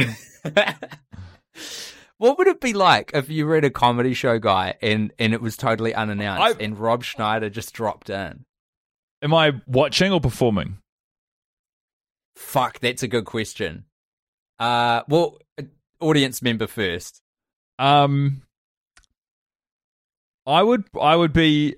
what 2.18 2.38
would 2.38 2.48
it 2.48 2.62
be 2.62 2.74
like 2.74 3.12
if 3.14 3.30
you 3.30 3.46
were 3.46 3.56
at 3.56 3.66
a 3.66 3.70
comedy 3.70 4.14
show 4.14 4.38
guy 4.38 4.76
and, 4.82 5.12
and 5.18 5.34
it 5.34 5.42
was 5.42 5.58
totally 5.58 5.94
unannounced 5.94 6.60
I- 6.60 6.64
and 6.64 6.78
Rob 6.78 7.04
Schneider 7.04 7.50
just 7.50 7.74
dropped 7.74 8.10
in? 8.10 8.46
Am 9.22 9.34
I 9.34 9.54
watching 9.66 10.12
or 10.12 10.22
performing? 10.22 10.78
Fuck, 12.38 12.80
that's 12.80 13.02
a 13.02 13.08
good 13.08 13.26
question. 13.26 13.86
Uh, 14.60 15.02
well, 15.10 15.40
uh, 15.60 15.64
audience 16.00 16.42
member 16.42 16.68
first. 16.68 17.22
Um, 17.80 18.44
I 20.46 20.62
would, 20.62 20.86
I 21.02 21.16
would 21.16 21.34
be, 21.34 21.76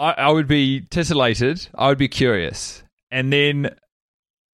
I, 0.00 0.10
I 0.12 0.30
would 0.30 0.48
be 0.48 0.80
titillated. 0.80 1.68
I 1.74 1.88
would 1.88 1.98
be 1.98 2.08
curious, 2.08 2.82
and 3.12 3.32
then 3.32 3.70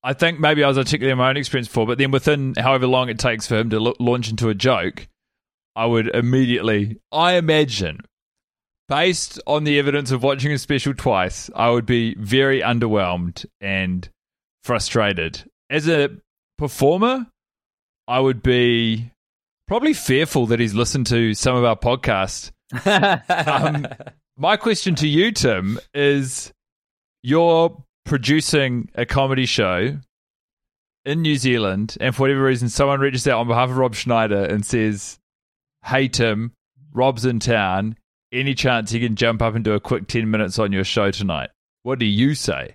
I 0.03 0.13
think 0.13 0.39
maybe 0.39 0.63
I 0.63 0.69
was 0.69 0.79
articulating 0.79 1.17
my 1.17 1.31
own 1.31 1.39
experience 1.39 1.69
before, 1.69 1.87
but 1.87 1.99
then 1.99 2.11
within 2.11 2.55
however 2.59 2.87
long 2.87 3.09
it 3.09 3.19
takes 3.19 3.47
for 3.47 3.57
him 3.57 3.71
to 3.71 3.95
launch 3.99 4.29
into 4.29 4.51
a 4.51 4.55
joke, 4.55 5.09
I 5.75 5.87
would 5.87 6.15
immediately, 6.15 7.01
I 7.11 7.35
imagine, 7.37 8.01
based 8.89 9.41
on 9.47 9.65
the 9.65 9.79
evidence 9.79 10.11
of 10.11 10.23
watching 10.23 10.53
a 10.53 10.59
special 10.59 10.93
twice, 10.95 11.51
I 11.57 11.71
would 11.71 11.87
be 11.87 12.15
very 12.15 12.61
underwhelmed 12.61 13.47
and 13.61 14.09
frustrated. 14.67 15.45
As 15.71 15.89
a 15.89 16.11
performer, 16.59 17.27
I 18.09 18.19
would 18.19 18.43
be 18.43 19.11
probably 19.69 19.95
fearful 19.95 20.47
that 20.47 20.59
he's 20.61 20.75
listened 20.75 21.07
to 21.07 21.35
some 21.35 21.57
of 21.57 21.65
our 21.65 21.77
podcasts. 21.77 22.51
Um, 23.29 23.87
my 24.37 24.57
question 24.57 24.97
to 24.97 25.09
you, 25.09 25.33
Tim, 25.33 25.79
is 25.95 26.53
you're 27.23 27.83
producing 28.05 28.91
a 28.95 29.07
comedy 29.07 29.47
show 29.47 29.97
in 31.05 31.23
New 31.23 31.37
Zealand, 31.37 31.97
and 32.01 32.15
for 32.15 32.23
whatever 32.23 32.43
reason, 32.43 32.69
someone 32.69 33.01
reaches 33.01 33.27
out 33.29 33.39
on 33.39 33.49
behalf 33.49 33.71
of 33.71 33.79
Rob 33.79 33.95
Schneider 33.95 34.45
and 34.45 34.67
says, 34.67 35.19
Hey, 35.85 36.09
Tim, 36.09 36.53
Rob's 36.93 37.25
in 37.25 37.39
town. 37.39 37.97
Any 38.33 38.55
chance 38.55 38.91
he 38.91 39.01
can 39.01 39.15
jump 39.15 39.41
up 39.41 39.55
and 39.55 39.65
do 39.65 39.75
a 39.75 39.81
quick 39.81 40.09
10 40.09 40.29
minutes 40.31 40.59
on 40.59 40.73
your 40.73 40.85
show 40.85 41.11
tonight? 41.13 41.51
What 41.85 42.01
do 42.01 42.05
you 42.05 42.35
say? 42.35 42.75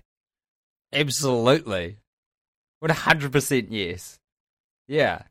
Absolutely. 0.92 1.98
What 2.80 2.90
a 2.90 2.94
hundred 2.94 3.32
percent 3.32 3.70
yes. 3.70 4.18
Yeah. 4.88 5.22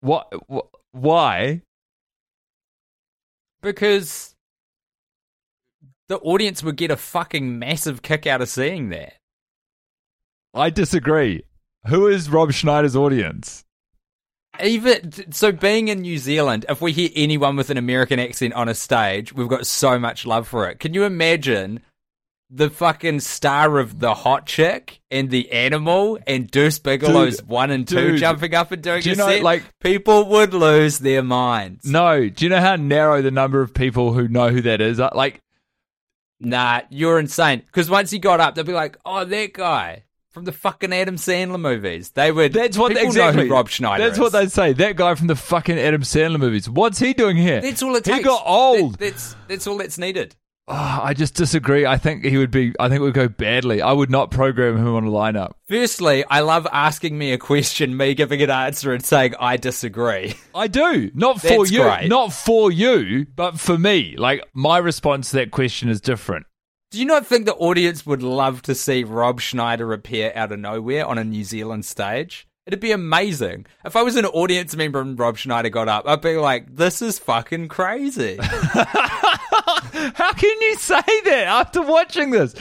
What? 0.00 0.32
wh- 0.50 0.72
Why? 0.92 1.62
Because 3.62 4.34
the 6.08 6.18
audience 6.18 6.62
would 6.62 6.76
get 6.76 6.90
a 6.90 6.96
fucking 6.96 7.58
massive 7.58 8.02
kick 8.02 8.26
out 8.26 8.42
of 8.42 8.48
seeing 8.48 8.90
that. 8.90 9.14
I 10.52 10.70
disagree. 10.70 11.44
Who 11.86 12.06
is 12.06 12.30
Rob 12.30 12.52
Schneider's 12.52 12.94
audience? 12.96 13.64
Even 14.62 15.32
so, 15.32 15.50
being 15.50 15.88
in 15.88 16.02
New 16.02 16.16
Zealand, 16.18 16.64
if 16.68 16.80
we 16.80 16.92
hear 16.92 17.10
anyone 17.16 17.56
with 17.56 17.70
an 17.70 17.76
American 17.76 18.20
accent 18.20 18.54
on 18.54 18.68
a 18.68 18.74
stage, 18.74 19.32
we've 19.32 19.48
got 19.48 19.66
so 19.66 19.98
much 19.98 20.24
love 20.24 20.46
for 20.46 20.68
it. 20.68 20.78
Can 20.78 20.94
you 20.94 21.02
imagine 21.04 21.80
the 22.56 22.70
fucking 22.70 23.18
star 23.18 23.78
of 23.78 23.98
the 23.98 24.14
hot 24.14 24.46
chick 24.46 25.00
and 25.10 25.28
the 25.28 25.50
animal 25.50 26.18
and 26.24 26.48
Deuce 26.48 26.78
Bigalow's 26.78 27.38
Dude, 27.38 27.48
one 27.48 27.72
and 27.72 27.86
two 27.86 28.10
dude, 28.12 28.20
jumping 28.20 28.54
up 28.54 28.70
and 28.70 28.80
doing 28.80 29.02
do 29.02 29.10
you 29.10 29.16
know, 29.16 29.26
set? 29.26 29.42
like- 29.42 29.64
people 29.80 30.26
would 30.26 30.54
lose 30.54 31.00
their 31.00 31.22
minds. 31.24 31.84
No. 31.84 32.28
Do 32.28 32.44
you 32.44 32.48
know 32.48 32.60
how 32.60 32.76
narrow 32.76 33.22
the 33.22 33.32
number 33.32 33.60
of 33.60 33.74
people 33.74 34.12
who 34.12 34.28
know 34.28 34.50
who 34.50 34.60
that 34.62 34.80
is? 34.80 35.00
Uh, 35.00 35.10
Like, 35.14 35.40
Nah, 36.40 36.82
you're 36.90 37.18
insane. 37.18 37.62
Because 37.66 37.88
once 37.88 38.10
he 38.10 38.18
got 38.18 38.40
up, 38.40 38.54
they'd 38.54 38.66
be 38.66 38.72
like, 38.72 38.98
"Oh, 39.06 39.24
that 39.24 39.52
guy 39.52 40.04
from 40.30 40.44
the 40.44 40.52
fucking 40.52 40.92
Adam 40.92 41.16
Sandler 41.16 41.60
movies." 41.60 42.10
They 42.10 42.30
would. 42.32 42.52
that's 42.52 42.76
what 42.76 42.96
exactly. 42.96 43.48
Rob 43.48 43.68
Schneider. 43.68 44.02
That's 44.02 44.16
is. 44.16 44.20
what 44.20 44.32
they'd 44.32 44.52
say. 44.52 44.72
That 44.74 44.96
guy 44.96 45.14
from 45.14 45.28
the 45.28 45.36
fucking 45.36 45.78
Adam 45.78 46.02
Sandler 46.02 46.38
movies. 46.40 46.68
What's 46.68 46.98
he 46.98 47.14
doing 47.14 47.36
here? 47.36 47.60
That's 47.60 47.82
all 47.82 47.94
it 47.96 48.04
He 48.06 48.20
got 48.20 48.42
old. 48.44 48.94
That- 48.94 48.98
that's 48.98 49.36
that's 49.48 49.66
all 49.66 49.78
that's 49.78 49.96
needed. 49.96 50.36
Oh, 50.66 51.00
I 51.02 51.12
just 51.12 51.34
disagree. 51.34 51.84
I 51.84 51.98
think 51.98 52.24
he 52.24 52.38
would 52.38 52.50
be. 52.50 52.72
I 52.80 52.88
think 52.88 53.00
it 53.00 53.04
would 53.04 53.12
go 53.12 53.28
badly. 53.28 53.82
I 53.82 53.92
would 53.92 54.10
not 54.10 54.30
program 54.30 54.78
him 54.78 54.94
on 54.94 55.04
a 55.04 55.10
lineup. 55.10 55.52
Firstly, 55.68 56.24
I 56.24 56.40
love 56.40 56.66
asking 56.72 57.18
me 57.18 57.32
a 57.32 57.38
question, 57.38 57.96
me 57.96 58.14
giving 58.14 58.40
an 58.40 58.48
answer, 58.48 58.94
and 58.94 59.04
saying 59.04 59.34
I 59.38 59.58
disagree. 59.58 60.34
I 60.54 60.68
do 60.68 61.10
not 61.14 61.42
for 61.42 61.48
That's 61.48 61.70
you, 61.70 61.82
great. 61.82 62.08
not 62.08 62.32
for 62.32 62.72
you, 62.72 63.26
but 63.36 63.60
for 63.60 63.76
me. 63.76 64.16
Like 64.16 64.42
my 64.54 64.78
response 64.78 65.30
to 65.30 65.36
that 65.36 65.50
question 65.50 65.90
is 65.90 66.00
different. 66.00 66.46
Do 66.90 66.98
you 66.98 67.04
not 67.04 67.26
think 67.26 67.44
the 67.44 67.54
audience 67.56 68.06
would 68.06 68.22
love 68.22 68.62
to 68.62 68.74
see 68.74 69.04
Rob 69.04 69.40
Schneider 69.40 69.92
appear 69.92 70.32
out 70.34 70.52
of 70.52 70.60
nowhere 70.60 71.04
on 71.04 71.18
a 71.18 71.24
New 71.24 71.44
Zealand 71.44 71.84
stage? 71.84 72.46
It'd 72.66 72.80
be 72.80 72.92
amazing. 72.92 73.66
If 73.84 73.94
I 73.94 74.02
was 74.02 74.16
an 74.16 74.24
audience 74.24 74.74
member 74.74 75.00
and 75.00 75.18
Rob 75.18 75.36
Schneider 75.36 75.68
got 75.68 75.88
up, 75.88 76.08
I'd 76.08 76.22
be 76.22 76.36
like, 76.36 76.74
"This 76.74 77.02
is 77.02 77.18
fucking 77.18 77.68
crazy." 77.68 78.38
How 80.14 80.32
can 80.32 80.60
you 80.62 80.76
say 80.76 81.02
that 81.24 81.44
after 81.46 81.82
watching 81.82 82.30
this? 82.30 82.54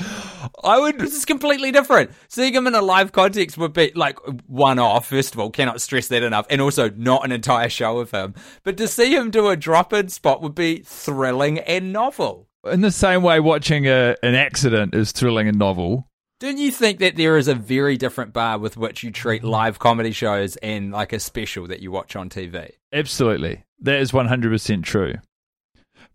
I 0.64 0.78
would. 0.78 1.00
This 1.00 1.16
is 1.16 1.24
completely 1.24 1.72
different. 1.72 2.12
Seeing 2.28 2.54
him 2.54 2.68
in 2.68 2.76
a 2.76 2.82
live 2.82 3.14
context 3.14 3.58
would 3.58 3.74
be 3.74 3.94
like 3.96 4.20
one 4.46 4.78
off, 4.78 5.08
first 5.08 5.34
of 5.34 5.40
all, 5.40 5.50
cannot 5.50 5.82
stress 5.82 6.10
that 6.10 6.22
enough, 6.22 6.48
and 6.50 6.60
also 6.60 6.90
not 6.90 7.24
an 7.24 7.32
entire 7.32 7.70
show 7.70 8.00
of 8.00 8.12
him. 8.12 8.34
But 8.64 8.76
to 8.78 8.90
see 8.90 9.16
him 9.16 9.32
do 9.32 9.48
a 9.48 9.56
drop 9.56 9.94
in 9.94 10.10
spot 10.10 10.42
would 10.42 10.56
be 10.56 10.84
thrilling 10.86 11.60
and 11.60 11.94
novel. 11.94 12.50
In 12.70 12.82
the 12.82 12.92
same 12.92 13.24
way, 13.24 13.40
watching 13.40 13.88
a, 13.88 14.16
an 14.22 14.36
accident 14.36 14.96
is 14.96 15.12
thrilling 15.12 15.48
and 15.48 15.58
novel. 15.58 16.10
Don't 16.44 16.58
you 16.58 16.72
think 16.72 17.00
that 17.00 17.16
there 17.16 17.38
is 17.38 17.48
a 17.48 17.56
very 17.56 17.96
different 17.96 18.34
bar 18.34 18.58
with 18.58 18.76
which 18.76 19.02
you 19.02 19.12
treat 19.12 19.44
mm-hmm. 19.44 19.52
live 19.52 19.80
comedy 19.80 20.12
shows 20.12 20.58
and 20.58 20.92
like 20.92 21.14
a 21.14 21.20
special 21.22 21.68
that 21.68 21.80
you 21.80 21.90
watch 21.90 22.18
on 22.18 22.30
TV? 22.30 22.70
Absolutely. 22.92 23.64
That 23.80 24.02
is 24.02 24.12
100% 24.12 24.84
true. 24.84 25.14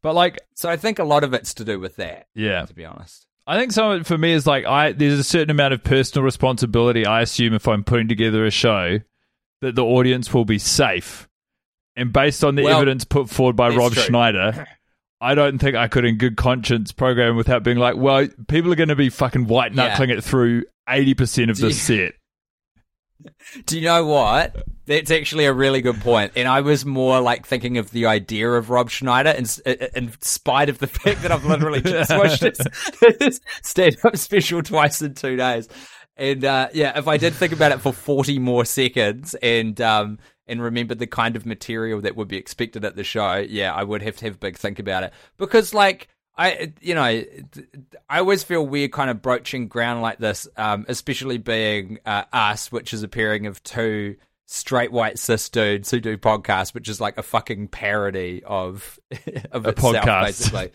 But, 0.02 0.14
like, 0.14 0.38
So 0.54 0.68
I 0.68 0.76
think 0.76 0.98
a 0.98 1.04
lot 1.04 1.24
of 1.24 1.32
it's 1.32 1.54
to 1.54 1.64
do 1.64 1.80
with 1.80 1.96
that, 1.96 2.26
yeah, 2.34 2.66
to 2.66 2.74
be 2.74 2.84
honest. 2.84 3.24
I 3.46 3.58
think 3.58 3.72
some 3.72 3.90
of 3.90 4.02
it 4.02 4.06
for 4.06 4.18
me 4.18 4.32
is 4.32 4.46
like 4.46 4.66
I 4.66 4.92
there's 4.92 5.18
a 5.18 5.24
certain 5.24 5.48
amount 5.48 5.72
of 5.72 5.82
personal 5.82 6.22
responsibility 6.22 7.06
I 7.06 7.22
assume 7.22 7.54
if 7.54 7.66
I'm 7.66 7.82
putting 7.82 8.06
together 8.06 8.44
a 8.44 8.50
show 8.50 8.98
that 9.62 9.76
the 9.76 9.84
audience 9.84 10.34
will 10.34 10.44
be 10.44 10.58
safe. 10.58 11.26
And 11.96 12.12
based 12.12 12.44
on 12.44 12.54
the 12.54 12.64
Well, 12.64 12.76
evidence 12.76 13.04
put 13.04 13.30
forward 13.30 13.56
by 13.56 13.70
Rob 13.70 13.94
true. 13.94 14.02
Schneider, 14.02 14.66
I 15.20 15.34
don't 15.34 15.58
think 15.58 15.74
I 15.76 15.88
could 15.88 16.04
in 16.04 16.16
good 16.16 16.36
conscience 16.36 16.92
program 16.92 17.36
without 17.36 17.62
being 17.64 17.78
like, 17.78 17.96
well, 17.96 18.28
people 18.46 18.72
are 18.72 18.76
going 18.76 18.88
to 18.88 18.96
be 18.96 19.10
fucking 19.10 19.46
white 19.46 19.74
knuckling 19.74 20.10
it 20.10 20.22
through 20.22 20.64
80% 20.88 21.50
of 21.50 21.58
you- 21.58 21.72
set. 21.72 22.14
Do 23.66 23.76
you 23.76 23.84
know 23.84 24.06
what? 24.06 24.54
That's 24.86 25.10
actually 25.10 25.44
a 25.46 25.52
really 25.52 25.80
good 25.82 26.00
point. 26.00 26.32
And 26.36 26.46
I 26.46 26.60
was 26.60 26.86
more 26.86 27.20
like 27.20 27.46
thinking 27.46 27.76
of 27.76 27.90
the 27.90 28.06
idea 28.06 28.48
of 28.48 28.70
Rob 28.70 28.90
Schneider, 28.90 29.30
in, 29.30 29.44
in 29.96 30.12
spite 30.20 30.68
of 30.68 30.78
the 30.78 30.86
fact 30.86 31.22
that 31.22 31.32
I've 31.32 31.44
literally 31.44 31.80
just 31.80 32.10
watched 32.10 32.42
his, 32.42 32.60
his 33.20 33.40
stand-up 33.62 34.16
special 34.16 34.62
twice 34.62 35.02
in 35.02 35.14
two 35.14 35.36
days. 35.36 35.68
And 36.16 36.44
uh, 36.44 36.68
yeah, 36.72 36.96
if 36.96 37.08
I 37.08 37.16
did 37.16 37.34
think 37.34 37.52
about 37.52 37.72
it 37.72 37.80
for 37.80 37.92
forty 37.92 38.38
more 38.38 38.64
seconds 38.64 39.34
and 39.34 39.80
um, 39.80 40.18
and 40.48 40.62
remember 40.62 40.94
the 40.94 41.06
kind 41.06 41.36
of 41.36 41.46
material 41.46 42.00
that 42.00 42.16
would 42.16 42.28
be 42.28 42.36
expected 42.36 42.84
at 42.84 42.96
the 42.96 43.04
show, 43.04 43.36
yeah, 43.36 43.72
I 43.72 43.84
would 43.84 44.02
have 44.02 44.16
to 44.16 44.24
have 44.26 44.34
a 44.34 44.38
big 44.38 44.56
think 44.56 44.78
about 44.78 45.04
it 45.04 45.12
because 45.36 45.74
like. 45.74 46.08
I, 46.40 46.72
you 46.80 46.94
know, 46.94 47.02
I 47.02 48.20
always 48.20 48.44
feel 48.44 48.64
weird 48.64 48.92
kind 48.92 49.10
of 49.10 49.20
broaching 49.20 49.66
ground 49.66 50.02
like 50.02 50.18
this, 50.18 50.46
um, 50.56 50.84
especially 50.86 51.36
being 51.38 51.98
uh, 52.06 52.26
us, 52.32 52.70
which 52.70 52.94
is 52.94 53.02
a 53.02 53.08
pairing 53.08 53.48
of 53.48 53.60
two 53.64 54.14
straight 54.46 54.90
white 54.90 55.18
cis 55.18 55.48
dudes 55.48 55.90
who 55.90 56.00
do 56.00 56.16
podcasts, 56.16 56.72
which 56.74 56.88
is 56.88 57.00
like 57.00 57.18
a 57.18 57.22
fucking 57.22 57.66
parody 57.68 58.42
of 58.44 58.98
of 59.52 59.66
A 59.66 59.70
itself, 59.70 59.96
podcast. 59.96 60.24
basically. 60.24 60.70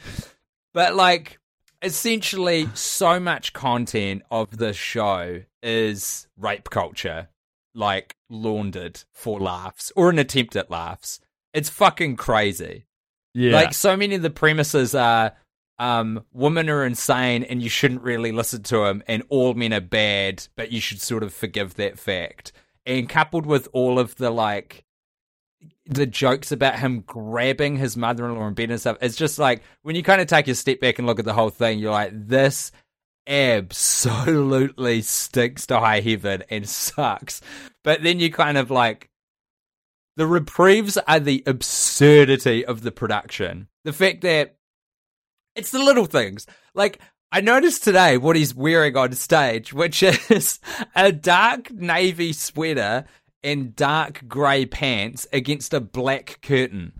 But 0.73 0.95
like, 0.95 1.39
essentially, 1.81 2.69
so 2.73 3.19
much 3.19 3.53
content 3.53 4.23
of 4.31 4.57
this 4.57 4.75
show 4.77 5.41
is 5.61 6.27
rape 6.37 6.69
culture, 6.69 7.29
like 7.75 8.15
laundered 8.29 9.03
for 9.11 9.39
laughs 9.39 9.91
or 9.95 10.09
an 10.09 10.19
attempt 10.19 10.55
at 10.55 10.71
laughs. 10.71 11.19
It's 11.53 11.69
fucking 11.69 12.15
crazy. 12.15 12.85
Yeah. 13.33 13.53
Like 13.53 13.73
so 13.73 13.97
many 13.97 14.15
of 14.15 14.21
the 14.21 14.29
premises 14.29 14.93
are 14.95 15.33
um 15.79 16.23
women 16.31 16.69
are 16.69 16.85
insane 16.85 17.43
and 17.43 17.61
you 17.61 17.69
shouldn't 17.69 18.03
really 18.03 18.31
listen 18.31 18.61
to 18.63 18.77
them 18.77 19.03
and 19.07 19.23
all 19.29 19.53
men 19.53 19.73
are 19.73 19.81
bad, 19.81 20.47
but 20.55 20.71
you 20.71 20.79
should 20.79 21.01
sort 21.01 21.23
of 21.23 21.33
forgive 21.33 21.75
that 21.75 21.99
fact. 21.99 22.51
And 22.85 23.09
coupled 23.09 23.45
with 23.45 23.67
all 23.73 23.97
of 23.99 24.15
the 24.15 24.29
like 24.29 24.83
the 25.85 26.05
jokes 26.05 26.51
about 26.51 26.79
him 26.79 27.01
grabbing 27.01 27.77
his 27.77 27.97
mother-in-law 27.97 28.47
in 28.47 28.53
bed 28.53 28.71
and 28.71 28.79
stuff, 28.79 28.97
it's 29.01 29.15
just 29.15 29.39
like 29.39 29.63
when 29.81 29.95
you 29.95 30.03
kind 30.03 30.21
of 30.21 30.27
take 30.27 30.47
a 30.47 30.55
step 30.55 30.79
back 30.79 30.97
and 30.97 31.07
look 31.07 31.19
at 31.19 31.25
the 31.25 31.33
whole 31.33 31.49
thing, 31.49 31.79
you're 31.79 31.91
like, 31.91 32.11
this 32.13 32.71
absolutely 33.27 35.01
stinks 35.01 35.65
to 35.67 35.79
high 35.79 36.01
heaven 36.01 36.43
and 36.49 36.67
sucks. 36.67 37.41
But 37.83 38.03
then 38.03 38.19
you 38.19 38.31
kind 38.31 38.57
of 38.57 38.71
like 38.71 39.09
the 40.15 40.27
reprieves 40.27 40.97
are 40.97 41.19
the 41.19 41.43
absurdity 41.45 42.65
of 42.65 42.81
the 42.81 42.91
production. 42.91 43.67
The 43.83 43.93
fact 43.93 44.21
that 44.21 44.55
it's 45.55 45.71
the 45.71 45.79
little 45.79 46.05
things. 46.05 46.45
Like, 46.73 46.99
I 47.31 47.41
noticed 47.41 47.83
today 47.83 48.17
what 48.17 48.35
he's 48.35 48.53
wearing 48.53 48.95
on 48.95 49.13
stage, 49.13 49.73
which 49.73 50.03
is 50.29 50.59
a 50.95 51.11
dark 51.11 51.71
navy 51.71 52.33
sweater 52.33 53.05
and 53.43 53.75
dark 53.75 54.27
grey 54.27 54.65
pants 54.65 55.27
against 55.33 55.73
a 55.73 55.81
black 55.81 56.39
curtain. 56.41 56.93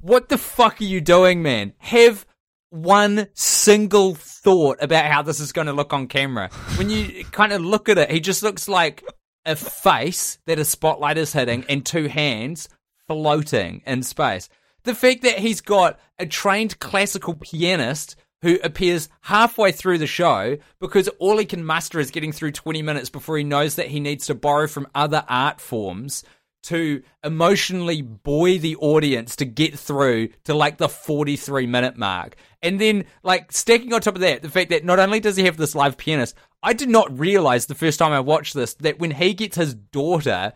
What 0.00 0.28
the 0.28 0.38
fuck 0.38 0.80
are 0.80 0.84
you 0.84 1.00
doing, 1.00 1.42
man? 1.42 1.72
Have 1.78 2.26
one 2.72 3.28
single 3.34 4.14
thought 4.14 4.78
about 4.80 5.04
how 5.04 5.20
this 5.20 5.40
is 5.40 5.52
going 5.52 5.66
to 5.66 5.74
look 5.74 5.92
on 5.92 6.08
camera. 6.08 6.48
When 6.76 6.88
you 6.88 7.24
kind 7.26 7.52
of 7.52 7.62
look 7.62 7.90
at 7.90 7.98
it, 7.98 8.10
he 8.10 8.18
just 8.18 8.42
looks 8.42 8.66
like 8.66 9.04
a 9.44 9.56
face 9.56 10.38
that 10.46 10.58
a 10.58 10.64
spotlight 10.64 11.18
is 11.18 11.34
hitting 11.34 11.66
and 11.68 11.84
two 11.84 12.08
hands 12.08 12.70
floating 13.06 13.82
in 13.86 14.02
space. 14.02 14.48
The 14.84 14.94
fact 14.94 15.22
that 15.22 15.38
he's 15.38 15.60
got 15.60 16.00
a 16.18 16.24
trained 16.24 16.78
classical 16.78 17.34
pianist 17.34 18.16
who 18.40 18.58
appears 18.64 19.10
halfway 19.20 19.70
through 19.70 19.98
the 19.98 20.06
show 20.06 20.56
because 20.80 21.08
all 21.18 21.38
he 21.38 21.44
can 21.44 21.64
muster 21.64 22.00
is 22.00 22.10
getting 22.10 22.32
through 22.32 22.52
20 22.52 22.80
minutes 22.82 23.10
before 23.10 23.36
he 23.36 23.44
knows 23.44 23.76
that 23.76 23.88
he 23.88 24.00
needs 24.00 24.26
to 24.26 24.34
borrow 24.34 24.66
from 24.66 24.88
other 24.94 25.24
art 25.28 25.60
forms 25.60 26.24
to 26.64 27.02
emotionally 27.24 28.02
buoy 28.02 28.58
the 28.58 28.76
audience 28.76 29.36
to 29.36 29.44
get 29.44 29.78
through 29.78 30.28
to 30.44 30.54
like 30.54 30.78
the 30.78 30.88
43 30.88 31.66
minute 31.66 31.96
mark. 31.96 32.36
And 32.62 32.80
then, 32.80 33.04
like, 33.22 33.50
stacking 33.50 33.92
on 33.92 34.00
top 34.00 34.14
of 34.14 34.20
that, 34.20 34.42
the 34.42 34.48
fact 34.48 34.70
that 34.70 34.84
not 34.84 34.98
only 34.98 35.20
does 35.20 35.36
he 35.36 35.44
have 35.44 35.56
this 35.56 35.74
live 35.74 35.96
pianist, 35.96 36.36
I 36.62 36.72
did 36.72 36.88
not 36.88 37.18
realize 37.18 37.66
the 37.66 37.74
first 37.74 37.98
time 37.98 38.12
I 38.12 38.20
watched 38.20 38.54
this 38.54 38.74
that 38.74 39.00
when 39.00 39.10
he 39.10 39.34
gets 39.34 39.56
his 39.56 39.74
daughter, 39.74 40.52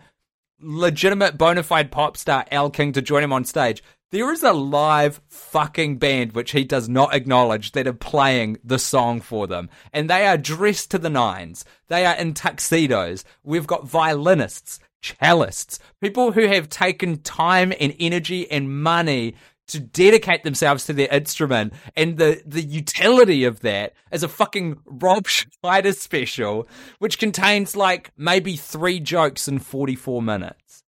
legitimate 0.61 1.37
bona 1.37 1.63
fide 1.63 1.91
pop 1.91 2.17
star 2.17 2.45
Elle 2.51 2.71
King, 2.71 2.93
to 2.93 3.03
join 3.03 3.25
him 3.25 3.33
on 3.33 3.45
stage, 3.45 3.83
there 4.13 4.33
is 4.33 4.45
a 4.45 4.53
live 4.53 5.21
fucking 5.29 5.99
band 5.99 6.33
which 6.33 6.53
he 6.53 6.63
does 6.63 6.89
not 6.89 7.13
acknowledge 7.13 7.73
that 7.73 7.89
are 7.89 7.93
playing 7.93 8.57
the 8.63 8.79
song 8.79 9.21
for 9.21 9.49
them. 9.49 9.69
And 9.93 10.09
they 10.09 10.27
are 10.27 10.39
dressed 10.39 10.93
to 10.93 10.99
the 10.99 11.11
nines. 11.11 11.65
They 11.89 12.07
are 12.07 12.15
in 12.15 12.35
tuxedos. 12.35 13.25
We've 13.43 13.67
got 13.67 13.89
violinists, 13.89 14.79
cellists, 15.03 15.81
people 16.01 16.33
who 16.33 16.47
have 16.47 16.69
taken 16.69 17.21
time 17.23 17.73
and 17.81 17.97
energy 17.99 18.49
and 18.49 18.81
money 18.81 19.35
to 19.69 19.81
dedicate 19.81 20.43
themselves 20.45 20.85
to 20.87 20.93
their 20.93 21.09
instrument 21.09 21.73
and 21.97 22.19
the, 22.19 22.43
the 22.47 22.63
utility 22.63 23.45
of 23.45 23.61
that 23.61 23.95
as 24.13 24.23
a 24.23 24.29
fucking 24.29 24.79
Rob 24.85 25.27
Schneider 25.29 25.93
special, 25.93 26.69
which 26.99 27.19
contains 27.19 27.75
like 27.77 28.11
maybe 28.17 28.57
three 28.57 29.01
jokes 29.01 29.49
in 29.49 29.59
44 29.59 30.23
minutes. 30.23 30.83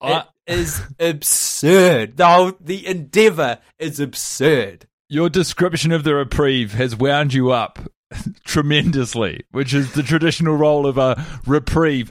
I- 0.00 0.24
It 0.46 0.58
is 0.58 0.82
absurd. 0.98 2.16
The 2.16 2.26
whole, 2.26 2.52
the 2.60 2.86
endeavor 2.86 3.58
is 3.78 4.00
absurd. 4.00 4.86
Your 5.08 5.28
description 5.28 5.92
of 5.92 6.04
the 6.04 6.14
reprieve 6.14 6.72
has 6.72 6.96
wound 6.96 7.34
you 7.34 7.50
up 7.50 7.78
tremendously, 8.44 9.44
which 9.50 9.74
is 9.74 9.92
the 9.92 10.02
traditional 10.02 10.56
role 10.56 10.86
of 10.86 10.98
a 10.98 11.24
reprieve. 11.46 12.10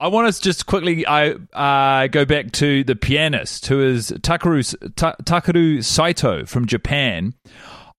I 0.00 0.08
want 0.08 0.32
to 0.32 0.40
just 0.40 0.66
quickly 0.66 1.06
I 1.06 1.30
uh, 1.52 2.06
go 2.06 2.24
back 2.24 2.52
to 2.52 2.84
the 2.84 2.94
pianist 2.94 3.66
who 3.66 3.82
is 3.82 4.12
Takeru 4.12 4.94
Ta- 4.94 5.16
Takeru 5.24 5.84
Saito 5.84 6.46
from 6.46 6.66
Japan. 6.66 7.34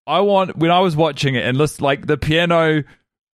I 0.07 0.21
want 0.21 0.55
when 0.55 0.71
I 0.71 0.79
was 0.79 0.95
watching 0.95 1.35
it 1.35 1.45
and 1.45 1.57
listen, 1.57 1.83
like 1.83 2.07
the 2.07 2.17
piano 2.17 2.83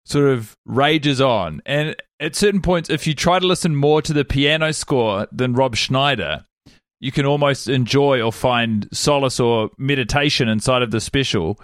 sort 0.05 0.29
of 0.29 0.57
rages 0.65 1.21
on, 1.21 1.61
and 1.65 1.95
at 2.19 2.35
certain 2.35 2.61
points, 2.61 2.89
if 2.89 3.05
you 3.05 3.13
try 3.13 3.39
to 3.39 3.45
listen 3.45 3.75
more 3.75 4.01
to 4.01 4.13
the 4.13 4.25
piano 4.25 4.73
score 4.73 5.27
than 5.31 5.53
Rob 5.53 5.75
Schneider, 5.75 6.45
you 6.99 7.11
can 7.11 7.25
almost 7.25 7.67
enjoy 7.67 8.21
or 8.21 8.31
find 8.31 8.89
solace 8.91 9.39
or 9.39 9.69
meditation 9.77 10.49
inside 10.49 10.81
of 10.81 10.91
the 10.91 11.01
special. 11.01 11.59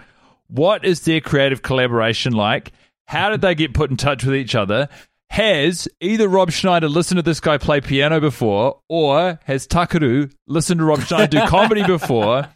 What 0.47 0.85
is 0.85 1.01
their 1.01 1.21
creative 1.21 1.61
collaboration 1.61 2.33
like? 2.33 2.71
How 3.07 3.29
did 3.29 3.41
they 3.41 3.55
get 3.55 3.73
put 3.73 3.89
in 3.89 3.97
touch 3.97 4.23
with 4.23 4.35
each 4.35 4.55
other? 4.55 4.87
Has 5.31 5.87
either 6.01 6.27
Rob 6.27 6.51
Schneider 6.51 6.89
listened 6.89 7.17
to 7.17 7.21
this 7.21 7.39
guy 7.39 7.57
play 7.57 7.79
piano 7.79 8.19
before, 8.19 8.81
or 8.89 9.39
has 9.45 9.65
Takeru 9.65 10.29
listened 10.45 10.79
to 10.79 10.85
Rob 10.85 10.99
Schneider 11.03 11.39
do 11.39 11.47
comedy 11.47 11.85
before? 11.85 12.49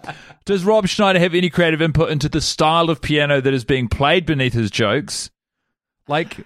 Does 0.43 0.65
Rob 0.65 0.85
Schneider 0.85 1.19
have 1.19 1.33
any 1.33 1.49
creative 1.49 1.81
input 1.81 2.09
into 2.09 2.27
the 2.27 2.41
style 2.41 2.89
of 2.89 3.01
piano 3.01 3.39
that 3.39 3.53
is 3.53 3.63
being 3.63 3.88
played 3.88 4.25
beneath 4.25 4.51
his 4.51 4.69
jokes? 4.69 5.29
Like, 6.09 6.45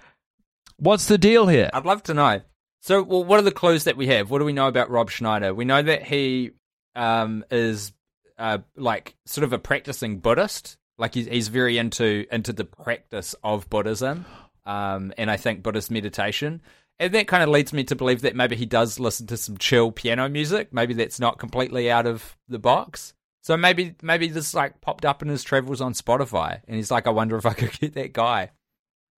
what's 0.77 1.07
the 1.07 1.17
deal 1.17 1.47
here? 1.47 1.71
I'd 1.73 1.85
love 1.85 2.03
to 2.03 2.13
know. 2.13 2.41
So, 2.81 3.01
well, 3.01 3.23
what 3.23 3.39
are 3.39 3.43
the 3.43 3.51
clues 3.51 3.85
that 3.85 3.97
we 3.97 4.05
have? 4.05 4.29
What 4.29 4.37
do 4.37 4.45
we 4.45 4.53
know 4.53 4.67
about 4.67 4.91
Rob 4.91 5.09
Schneider? 5.09 5.51
We 5.51 5.65
know 5.65 5.81
that 5.81 6.03
he 6.03 6.51
um, 6.95 7.43
is 7.49 7.91
uh, 8.37 8.59
like 8.75 9.15
sort 9.25 9.45
of 9.45 9.51
a 9.51 9.57
practicing 9.57 10.19
Buddhist. 10.19 10.77
Like 10.99 11.15
he's, 11.15 11.25
he's 11.25 11.47
very 11.47 11.79
into 11.79 12.27
into 12.31 12.53
the 12.53 12.65
practice 12.65 13.33
of 13.43 13.67
Buddhism, 13.69 14.27
um, 14.69 15.11
and 15.17 15.31
I 15.31 15.37
think 15.37 15.63
Buddhist 15.63 15.89
meditation. 15.89 16.61
And 16.99 17.13
that 17.13 17.27
kind 17.27 17.41
of 17.41 17.49
leads 17.49 17.73
me 17.73 17.83
to 17.85 17.95
believe 17.95 18.21
that 18.21 18.35
maybe 18.35 18.55
he 18.55 18.65
does 18.65 18.99
listen 18.99 19.25
to 19.27 19.37
some 19.37 19.57
chill 19.57 19.91
piano 19.91 20.29
music. 20.29 20.71
Maybe 20.71 20.93
that's 20.93 21.19
not 21.19 21.39
completely 21.39 21.89
out 21.89 22.05
of 22.05 22.37
the 22.47 22.59
box. 22.59 23.13
So 23.41 23.57
maybe 23.57 23.95
maybe 24.03 24.27
this 24.27 24.53
like 24.53 24.79
popped 24.81 25.05
up 25.05 25.21
in 25.23 25.29
his 25.29 25.43
travels 25.43 25.81
on 25.81 25.93
Spotify, 25.93 26.59
and 26.67 26.75
he's 26.75 26.91
like, 26.91 27.07
I 27.07 27.11
wonder 27.11 27.35
if 27.37 27.45
I 27.45 27.53
could 27.53 27.71
get 27.79 27.93
that 27.95 28.13
guy. 28.13 28.51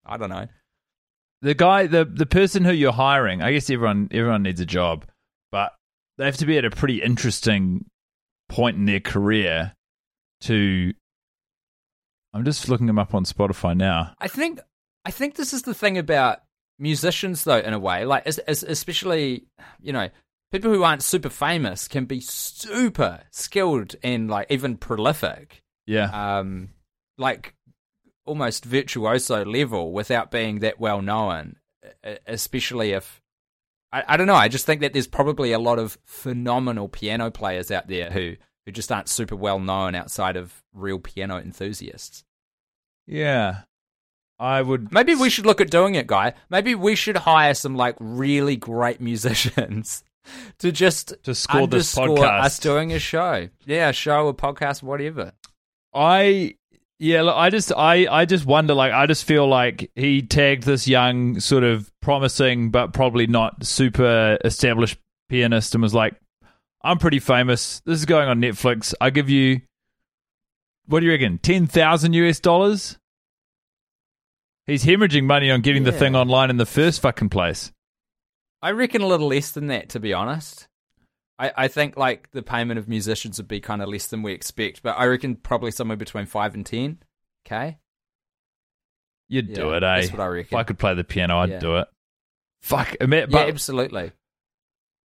I 0.05 0.17
don't 0.17 0.29
know. 0.29 0.47
The 1.41 1.55
guy, 1.55 1.87
the 1.87 2.05
the 2.05 2.25
person 2.25 2.63
who 2.65 2.73
you're 2.73 2.91
hiring, 2.91 3.41
I 3.41 3.53
guess 3.53 3.69
everyone 3.69 4.09
everyone 4.11 4.43
needs 4.43 4.59
a 4.59 4.65
job, 4.65 5.05
but 5.51 5.71
they 6.17 6.25
have 6.25 6.37
to 6.37 6.45
be 6.45 6.57
at 6.57 6.65
a 6.65 6.69
pretty 6.69 7.01
interesting 7.01 7.85
point 8.49 8.75
in 8.77 8.85
their 8.85 8.99
career 8.99 9.73
to. 10.41 10.93
I'm 12.33 12.45
just 12.45 12.69
looking 12.69 12.85
them 12.85 12.99
up 12.99 13.15
on 13.15 13.23
Spotify 13.23 13.75
now. 13.75 14.13
I 14.19 14.27
think 14.27 14.59
I 15.09 15.11
think 15.11 15.35
this 15.35 15.53
is 15.53 15.63
the 15.63 15.73
thing 15.73 15.97
about 15.97 16.43
musicians, 16.77 17.43
though, 17.43 17.57
in 17.57 17.73
a 17.73 17.79
way, 17.79 18.05
like 18.05 18.23
es- 18.27 18.39
es- 18.47 18.61
especially 18.63 19.45
you 19.81 19.91
know 19.91 20.09
people 20.51 20.71
who 20.71 20.83
aren't 20.83 21.01
super 21.03 21.29
famous 21.29 21.87
can 21.87 22.05
be 22.05 22.19
super 22.21 23.21
skilled 23.31 23.95
and 24.03 24.29
like 24.29 24.45
even 24.51 24.77
prolific. 24.77 25.63
Yeah, 25.87 26.09
um, 26.39 26.69
like 27.17 27.55
almost 28.25 28.65
virtuoso 28.65 29.43
level 29.43 29.91
without 29.91 30.29
being 30.29 30.59
that 30.59 30.79
well 30.79 31.01
known, 31.01 31.55
especially 32.27 32.91
if 32.91 33.19
I, 33.91 34.03
I 34.09 34.17
don't 34.17 34.27
know. 34.27 34.35
I 34.35 34.47
just 34.47 34.67
think 34.67 34.81
that 34.81 34.93
there's 34.93 35.07
probably 35.07 35.51
a 35.51 35.59
lot 35.59 35.79
of 35.79 35.97
phenomenal 36.05 36.87
piano 36.87 37.31
players 37.31 37.71
out 37.71 37.87
there 37.87 38.11
who 38.11 38.35
who 38.67 38.71
just 38.71 38.91
aren't 38.91 39.09
super 39.09 39.35
well 39.35 39.59
known 39.59 39.95
outside 39.95 40.35
of 40.37 40.61
real 40.73 40.99
piano 40.99 41.37
enthusiasts. 41.39 42.23
yeah. 43.07 43.61
I 44.39 44.61
would 44.61 44.91
Maybe 44.93 45.15
we 45.15 45.29
should 45.29 45.45
look 45.45 45.59
at 45.61 45.69
doing 45.69 45.95
it, 45.95 46.07
guy. 46.07 46.33
Maybe 46.49 46.73
we 46.75 46.95
should 46.95 47.17
hire 47.17 47.53
some 47.53 47.75
like 47.75 47.95
really 47.99 48.55
great 48.55 49.01
musicians 49.09 50.03
to 50.59 50.71
just 50.71 51.13
To 51.23 51.33
score 51.35 51.67
this 51.67 51.95
podcast. 51.95 52.41
us 52.43 52.59
doing 52.59 52.93
a 52.93 52.99
show. 52.99 53.49
Yeah, 53.65 53.89
a 53.89 53.93
show, 53.93 54.27
a 54.27 54.33
podcast, 54.33 54.83
whatever. 54.83 55.33
I 55.93 56.55
yeah, 56.99 57.21
look, 57.23 57.35
I 57.35 57.49
just 57.49 57.71
I 57.75 58.05
I 58.09 58.25
just 58.25 58.45
wonder 58.45 58.73
like 58.73 58.91
I 58.93 59.07
just 59.07 59.25
feel 59.25 59.47
like 59.47 59.89
he 59.95 60.21
tagged 60.21 60.63
this 60.63 60.87
young 60.87 61.39
sort 61.39 61.63
of 61.63 61.91
promising 62.01 62.69
but 62.71 62.93
probably 62.93 63.25
not 63.25 63.65
super 63.65 64.37
established 64.45 64.99
pianist 65.29 65.73
and 65.73 65.81
was 65.81 65.93
like 65.95 66.15
I'm 66.83 66.97
pretty 66.97 67.19
famous. 67.19 67.81
This 67.85 67.97
is 67.99 68.05
going 68.05 68.29
on 68.29 68.39
Netflix. 68.39 68.93
I 69.01 69.09
give 69.09 69.29
you 69.29 69.61
what 70.85 70.99
do 70.99 71.07
you 71.07 71.11
reckon? 71.11 71.37
10,000 71.39 72.13
US 72.13 72.39
dollars? 72.39 72.98
He's 74.69 74.83
hemorrhaging 74.85 75.23
money 75.25 75.49
on 75.51 75.61
getting 75.61 75.83
the 75.83 75.91
thing 75.91 76.15
online 76.15 76.49
in 76.49 76.57
the 76.57 76.65
first 76.65 77.01
fucking 77.01 77.29
place. 77.29 77.71
I 78.61 78.71
reckon 78.71 79.01
a 79.01 79.07
little 79.07 79.27
less 79.27 79.51
than 79.51 79.67
that, 79.67 79.89
to 79.89 79.99
be 79.99 80.13
honest. 80.13 80.67
I, 81.37 81.51
I 81.55 81.67
think 81.69 81.95
like 81.97 82.29
the 82.31 82.43
payment 82.43 82.77
of 82.77 82.87
musicians 82.89 83.37
would 83.37 83.47
be 83.47 83.61
kind 83.61 83.81
of 83.81 83.87
less 83.89 84.07
than 84.07 84.21
we 84.21 84.33
expect, 84.33 84.83
but 84.83 84.97
I 84.97 85.05
reckon 85.05 85.35
probably 85.37 85.71
somewhere 85.71 85.95
between 85.97 86.25
five 86.25 86.53
and 86.53 86.65
ten. 86.65 86.99
Okay, 87.47 87.77
You'd 89.29 89.49
Yeah, 89.49 89.55
do 89.55 89.73
it, 89.73 89.83
eh? 89.83 90.01
that's 90.01 90.11
what 90.11 90.19
I 90.19 90.27
reckon. 90.27 90.57
If 90.57 90.59
I 90.59 90.63
could 90.63 90.77
play 90.79 90.93
the 90.95 91.03
piano, 91.03 91.37
I'd 91.39 91.49
Yeah. 91.49 91.59
do 91.59 91.77
it. 91.77 91.87
Fuck, 92.61 92.95
ima- 92.99 93.17
yeah, 93.17 93.25
but 93.27 93.47
absolutely. 93.47 94.11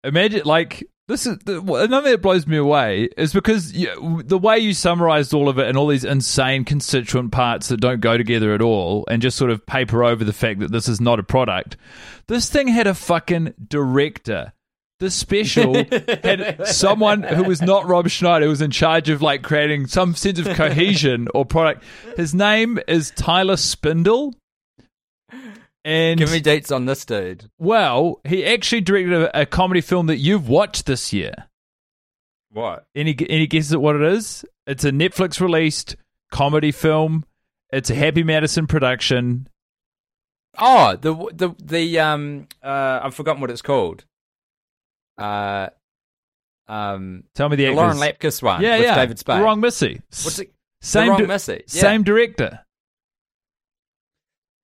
Imagine 0.04 0.42
like 0.46 0.84
this 1.08 1.28
is 1.28 1.38
the, 1.40 1.60
another 1.60 2.04
thing 2.04 2.12
that 2.14 2.22
blows 2.22 2.48
me 2.48 2.56
away 2.56 3.10
is 3.18 3.34
because 3.34 3.74
you, 3.74 4.24
the 4.24 4.38
way 4.38 4.58
you 4.58 4.74
summarized 4.74 5.34
all 5.34 5.50
of 5.50 5.60
it 5.60 5.68
and 5.68 5.78
all 5.78 5.88
these 5.88 6.06
insane 6.06 6.64
constituent 6.64 7.32
parts 7.32 7.68
that 7.68 7.82
don't 7.82 8.00
go 8.00 8.18
together 8.18 8.54
at 8.54 8.62
all, 8.62 9.06
and 9.10 9.22
just 9.22 9.38
sort 9.38 9.52
of 9.52 9.66
paper 9.66 10.04
over 10.04 10.24
the 10.24 10.32
fact 10.32 10.60
that 10.62 10.72
this 10.72 10.88
is 10.88 11.02
not 11.02 11.20
a 11.20 11.24
product. 11.24 11.76
This 12.28 12.50
thing 12.50 12.70
had 12.70 12.88
a 12.88 12.94
fucking 12.94 13.54
director. 13.68 14.54
The 15.00 15.12
special 15.12 15.74
had 16.24 16.66
someone 16.68 17.24
who 17.24 17.44
was 17.44 17.62
not 17.62 17.86
Rob 17.86 18.08
Schneider, 18.08 18.46
who 18.46 18.52
was 18.52 18.62
in 18.62 18.72
charge 18.72 19.10
of 19.10 19.22
like 19.22 19.42
creating 19.42 19.88
some 19.88 20.16
sense 20.16 20.40
of 20.40 20.48
cohesion 20.56 21.28
or 21.34 21.44
product. 21.44 21.84
His 22.16 22.34
name 22.34 22.80
is 22.88 23.12
Tyler 23.12 23.58
Spindle. 23.58 24.34
And 25.86 26.18
Give 26.18 26.32
me 26.32 26.40
dates 26.40 26.72
on 26.72 26.86
this 26.86 27.04
dude. 27.06 27.50
well, 27.60 28.22
he 28.24 28.46
actually 28.46 28.82
directed 28.82 29.14
a, 29.14 29.42
a 29.42 29.46
comedy 29.46 29.82
film 29.82 30.06
that 30.08 30.18
you've 30.18 30.48
watched 30.48 30.86
this 30.86 31.12
year. 31.12 31.34
What? 32.52 32.86
Any 32.96 33.16
any 33.30 33.48
guesses 33.48 33.74
at 33.74 33.82
what 33.82 33.96
it 33.96 34.02
is? 34.04 34.46
It's 34.66 34.86
a 34.86 34.92
Netflix 34.92 35.42
released 35.42 35.96
comedy 36.32 36.72
film. 36.72 37.26
It's 37.72 37.90
a 37.90 37.96
Happy 37.96 38.24
Madison 38.24 38.68
production. 38.68 39.50
Oh, 40.58 40.96
the 40.96 41.14
the 41.34 41.56
the 41.62 42.00
um 42.00 42.48
uh 42.64 43.00
I've 43.04 43.16
forgotten 43.16 43.42
what 43.42 43.50
it's 43.52 43.64
called. 43.64 44.06
Uh, 45.18 45.70
um, 46.68 47.24
Tell 47.36 47.50
me 47.50 47.56
the 47.56 47.66
the 47.66 47.70
actors. 47.72 47.76
Lauren 47.78 47.98
Lapkus 47.98 48.42
one. 48.42 48.62
yeah, 48.62 48.78
with 48.78 48.86
yeah. 48.86 48.96
David 48.96 49.20
Spade. 49.20 49.40
The 49.40 49.44
Wrong 49.44 49.60
Missy. 49.60 50.02
What's 50.24 50.40
it? 50.40 50.54
Same 50.82 51.06
the 51.06 51.12
wrong 51.12 51.20
di- 51.22 51.28
Missy. 51.28 51.54
Yeah. 51.68 51.82
Same 51.82 52.04
director. 52.04 52.60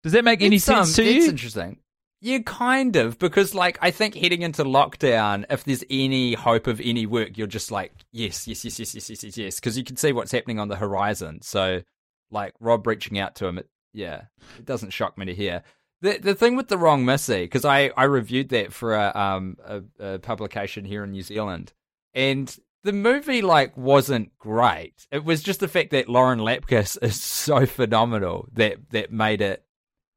Does 0.03 0.13
that 0.13 0.23
make 0.23 0.41
any 0.41 0.55
It's, 0.57 0.69
um, 0.69 0.85
sense 0.85 0.95
to 0.97 1.03
it's 1.03 1.25
you? 1.25 1.29
interesting. 1.31 1.77
Yeah, 2.21 2.39
kind 2.39 2.95
of, 2.97 3.17
because 3.17 3.55
like 3.55 3.77
I 3.81 3.91
think 3.91 4.15
heading 4.15 4.41
into 4.41 4.63
lockdown, 4.65 5.45
if 5.49 5.63
there's 5.63 5.85
any 5.89 6.33
hope 6.33 6.67
of 6.67 6.81
any 6.83 7.05
work, 7.05 7.37
you're 7.37 7.47
just 7.47 7.71
like, 7.71 7.93
yes, 8.11 8.45
yes, 8.47 8.65
yes, 8.65 8.77
yes, 8.77 8.93
yes, 8.93 9.09
yes, 9.09 9.23
yes, 9.23 9.37
yes, 9.37 9.55
because 9.55 9.77
you 9.77 9.85
can 9.85 9.95
see 9.95 10.11
what's 10.11 10.31
happening 10.33 10.59
on 10.59 10.67
the 10.67 10.75
horizon. 10.75 11.41
So, 11.41 11.81
like 12.29 12.53
Rob 12.59 12.85
reaching 12.85 13.17
out 13.19 13.35
to 13.35 13.47
him, 13.47 13.57
it, 13.57 13.69
yeah, 13.93 14.23
it 14.57 14.65
doesn't 14.65 14.89
shock 14.91 15.17
me 15.17 15.27
to 15.27 15.33
hear. 15.35 15.63
The 16.01 16.17
the 16.17 16.35
thing 16.35 16.55
with 16.57 16.67
the 16.67 16.77
wrong 16.77 17.05
Missy, 17.05 17.43
because 17.43 17.63
I 17.65 17.91
I 17.95 18.03
reviewed 18.03 18.49
that 18.49 18.73
for 18.73 18.95
a 18.95 19.11
um 19.15 19.55
a, 19.65 19.81
a 19.99 20.19
publication 20.19 20.83
here 20.83 21.05
in 21.05 21.11
New 21.11 21.21
Zealand, 21.23 21.71
and 22.13 22.53
the 22.83 22.93
movie 22.93 23.41
like 23.41 23.75
wasn't 23.77 24.37
great. 24.37 25.07
It 25.11 25.23
was 25.23 25.41
just 25.41 25.61
the 25.61 25.67
fact 25.69 25.91
that 25.91 26.09
Lauren 26.09 26.39
Lapkus 26.39 26.97
is 27.01 27.21
so 27.21 27.65
phenomenal 27.65 28.47
that 28.53 28.89
that 28.91 29.11
made 29.13 29.39
it 29.41 29.63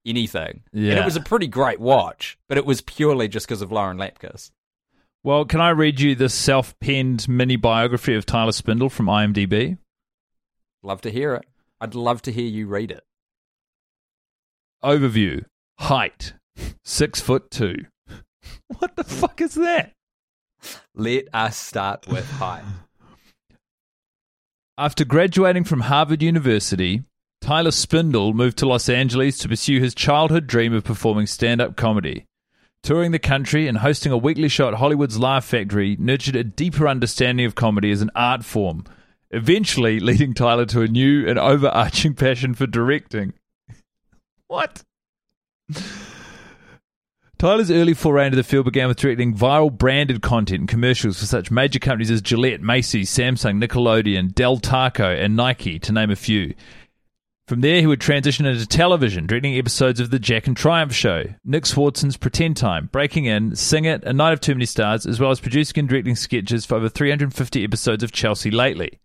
anything. 0.06 0.62
And 0.72 0.84
Yeah. 0.86 1.00
it 1.00 1.04
was 1.04 1.16
a 1.16 1.20
pretty 1.20 1.46
great 1.46 1.80
watch, 1.80 2.38
but 2.48 2.58
it 2.58 2.66
was 2.66 2.80
purely 2.80 3.28
just 3.28 3.46
because 3.46 3.62
of 3.62 3.70
Lauren 3.72 3.96
Lapkus. 3.98 4.50
Well, 5.24 5.44
can 5.44 5.60
I 5.60 5.70
read 5.70 6.00
you 6.00 6.14
the 6.14 6.28
self-penned 6.28 7.28
mini 7.28 7.56
biography 7.56 8.14
of 8.14 8.26
Tyler 8.26 8.52
Spindle 8.52 8.90
from 8.90 9.06
IMDb? 9.06 9.78
Love 10.82 11.00
to 11.02 11.10
hear 11.10 11.34
it. 11.34 11.44
I'd 11.80 11.94
love 11.94 12.22
to 12.22 12.32
hear 12.32 12.46
you 12.46 12.66
read 12.66 12.90
it. 12.90 13.04
Overview: 14.82 15.44
Height, 15.78 16.34
six 16.84 17.20
foot 17.20 17.50
two. 17.50 17.76
What 18.78 18.96
the 18.96 19.04
fuck 19.04 19.40
is 19.40 19.54
that? 19.54 19.92
Let 20.94 21.24
us 21.32 21.56
start 21.56 22.08
with 22.08 22.28
height. 22.32 22.64
After 24.78 25.04
graduating 25.04 25.64
from 25.64 25.80
Harvard 25.82 26.22
University, 26.22 27.02
Tyler 27.42 27.72
Spindle 27.72 28.32
moved 28.34 28.56
to 28.58 28.68
Los 28.68 28.88
Angeles 28.88 29.36
to 29.38 29.48
pursue 29.48 29.80
his 29.80 29.96
childhood 29.96 30.46
dream 30.46 30.72
of 30.72 30.84
performing 30.84 31.26
stand 31.26 31.60
up 31.60 31.74
comedy. 31.74 32.24
Touring 32.84 33.10
the 33.10 33.18
country 33.18 33.66
and 33.66 33.78
hosting 33.78 34.12
a 34.12 34.16
weekly 34.16 34.48
show 34.48 34.68
at 34.68 34.74
Hollywood's 34.74 35.18
Laugh 35.18 35.44
Factory 35.44 35.96
nurtured 35.98 36.36
a 36.36 36.44
deeper 36.44 36.86
understanding 36.86 37.44
of 37.44 37.56
comedy 37.56 37.90
as 37.90 38.00
an 38.00 38.12
art 38.14 38.44
form, 38.44 38.84
eventually 39.32 39.98
leading 39.98 40.34
Tyler 40.34 40.66
to 40.66 40.82
a 40.82 40.86
new 40.86 41.28
and 41.28 41.36
overarching 41.36 42.14
passion 42.14 42.54
for 42.54 42.68
directing. 42.68 43.32
What? 44.46 44.84
Tyler's 47.40 47.72
early 47.72 47.94
foray 47.94 48.26
into 48.26 48.36
the 48.36 48.44
field 48.44 48.66
began 48.66 48.86
with 48.86 48.98
directing 48.98 49.34
viral 49.34 49.76
branded 49.76 50.22
content 50.22 50.60
and 50.60 50.68
commercials 50.68 51.18
for 51.18 51.26
such 51.26 51.50
major 51.50 51.80
companies 51.80 52.12
as 52.12 52.22
Gillette, 52.22 52.60
Macy's, 52.60 53.10
Samsung, 53.10 53.60
Nickelodeon, 53.60 54.32
Del 54.32 54.58
Taco, 54.58 55.10
and 55.10 55.34
Nike, 55.34 55.80
to 55.80 55.90
name 55.90 56.12
a 56.12 56.14
few. 56.14 56.54
From 57.52 57.60
there, 57.60 57.80
he 57.80 57.86
would 57.86 58.00
transition 58.00 58.46
into 58.46 58.64
television, 58.66 59.26
directing 59.26 59.58
episodes 59.58 60.00
of 60.00 60.08
The 60.08 60.18
Jack 60.18 60.46
and 60.46 60.56
Triumph 60.56 60.94
Show, 60.94 61.24
Nick 61.44 61.64
Swardson's 61.64 62.16
Pretend 62.16 62.56
Time, 62.56 62.88
Breaking 62.90 63.26
In, 63.26 63.54
Sing 63.56 63.84
It, 63.84 64.02
A 64.04 64.14
Night 64.14 64.32
of 64.32 64.40
Too 64.40 64.54
Many 64.54 64.64
Stars, 64.64 65.04
as 65.04 65.20
well 65.20 65.30
as 65.30 65.38
producing 65.38 65.80
and 65.80 65.88
directing 65.90 66.16
sketches 66.16 66.64
for 66.64 66.76
over 66.76 66.88
350 66.88 67.62
episodes 67.62 68.02
of 68.02 68.10
Chelsea 68.10 68.50
lately. 68.50 69.00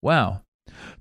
Wow. 0.00 0.40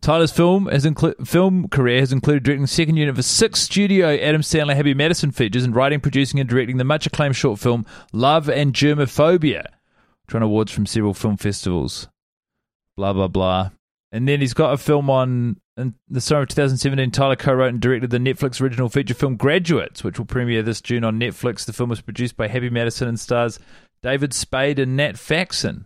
Tyler's 0.02 0.34
film 0.34 0.66
has 0.66 0.84
inclu- 0.84 1.26
film 1.26 1.70
career 1.70 2.02
has 2.02 2.12
included 2.12 2.44
directing 2.44 2.64
the 2.64 2.68
second 2.68 2.98
unit 2.98 3.16
for 3.16 3.22
six 3.22 3.62
studio 3.62 4.14
Adam 4.18 4.42
Sandler 4.42 4.76
Happy 4.76 4.94
Madison 4.94 5.32
features 5.32 5.64
and 5.64 5.74
writing, 5.74 6.02
producing, 6.02 6.42
and 6.42 6.50
directing 6.50 6.76
the 6.76 6.84
much 6.84 7.06
acclaimed 7.06 7.38
short 7.38 7.58
film 7.58 7.86
Love 8.12 8.50
and 8.50 8.74
Germophobia, 8.74 9.64
which 10.26 10.34
won 10.34 10.44
awards 10.44 10.74
from 10.74 10.86
several 10.86 11.14
film 11.14 11.38
festivals. 11.38 12.10
Blah 12.98 13.14
blah 13.14 13.30
blah. 13.30 13.70
And 14.12 14.28
then 14.28 14.42
he's 14.42 14.54
got 14.54 14.74
a 14.74 14.78
film 14.78 15.10
on 15.10 15.56
in 15.82 15.96
the 16.08 16.22
summer 16.22 16.44
of 16.44 16.50
2017. 16.50 17.12
Tyler 17.12 17.36
co-wrote 17.36 17.70
and 17.70 17.80
directed 17.82 18.10
the 18.10 18.18
Netflix 18.18 18.62
original 18.62 18.90
feature 18.90 19.14
film 19.14 19.36
Graduates, 19.36 20.04
which 20.04 20.18
will 20.18 20.26
premiere 20.26 20.64
this 20.64 20.82
June 20.82 21.04
on 21.04 21.20
Netflix. 21.20 21.66
The 21.66 21.74
film 21.74 21.90
was 21.90 22.02
produced 22.02 22.38
by 22.38 22.48
Happy 22.48 22.70
Madison 22.70 23.08
and 23.08 23.20
stars 23.20 23.60
David 24.04 24.34
Spade 24.34 24.80
and 24.80 24.96
Nat 24.96 25.18
Faxon. 25.18 25.86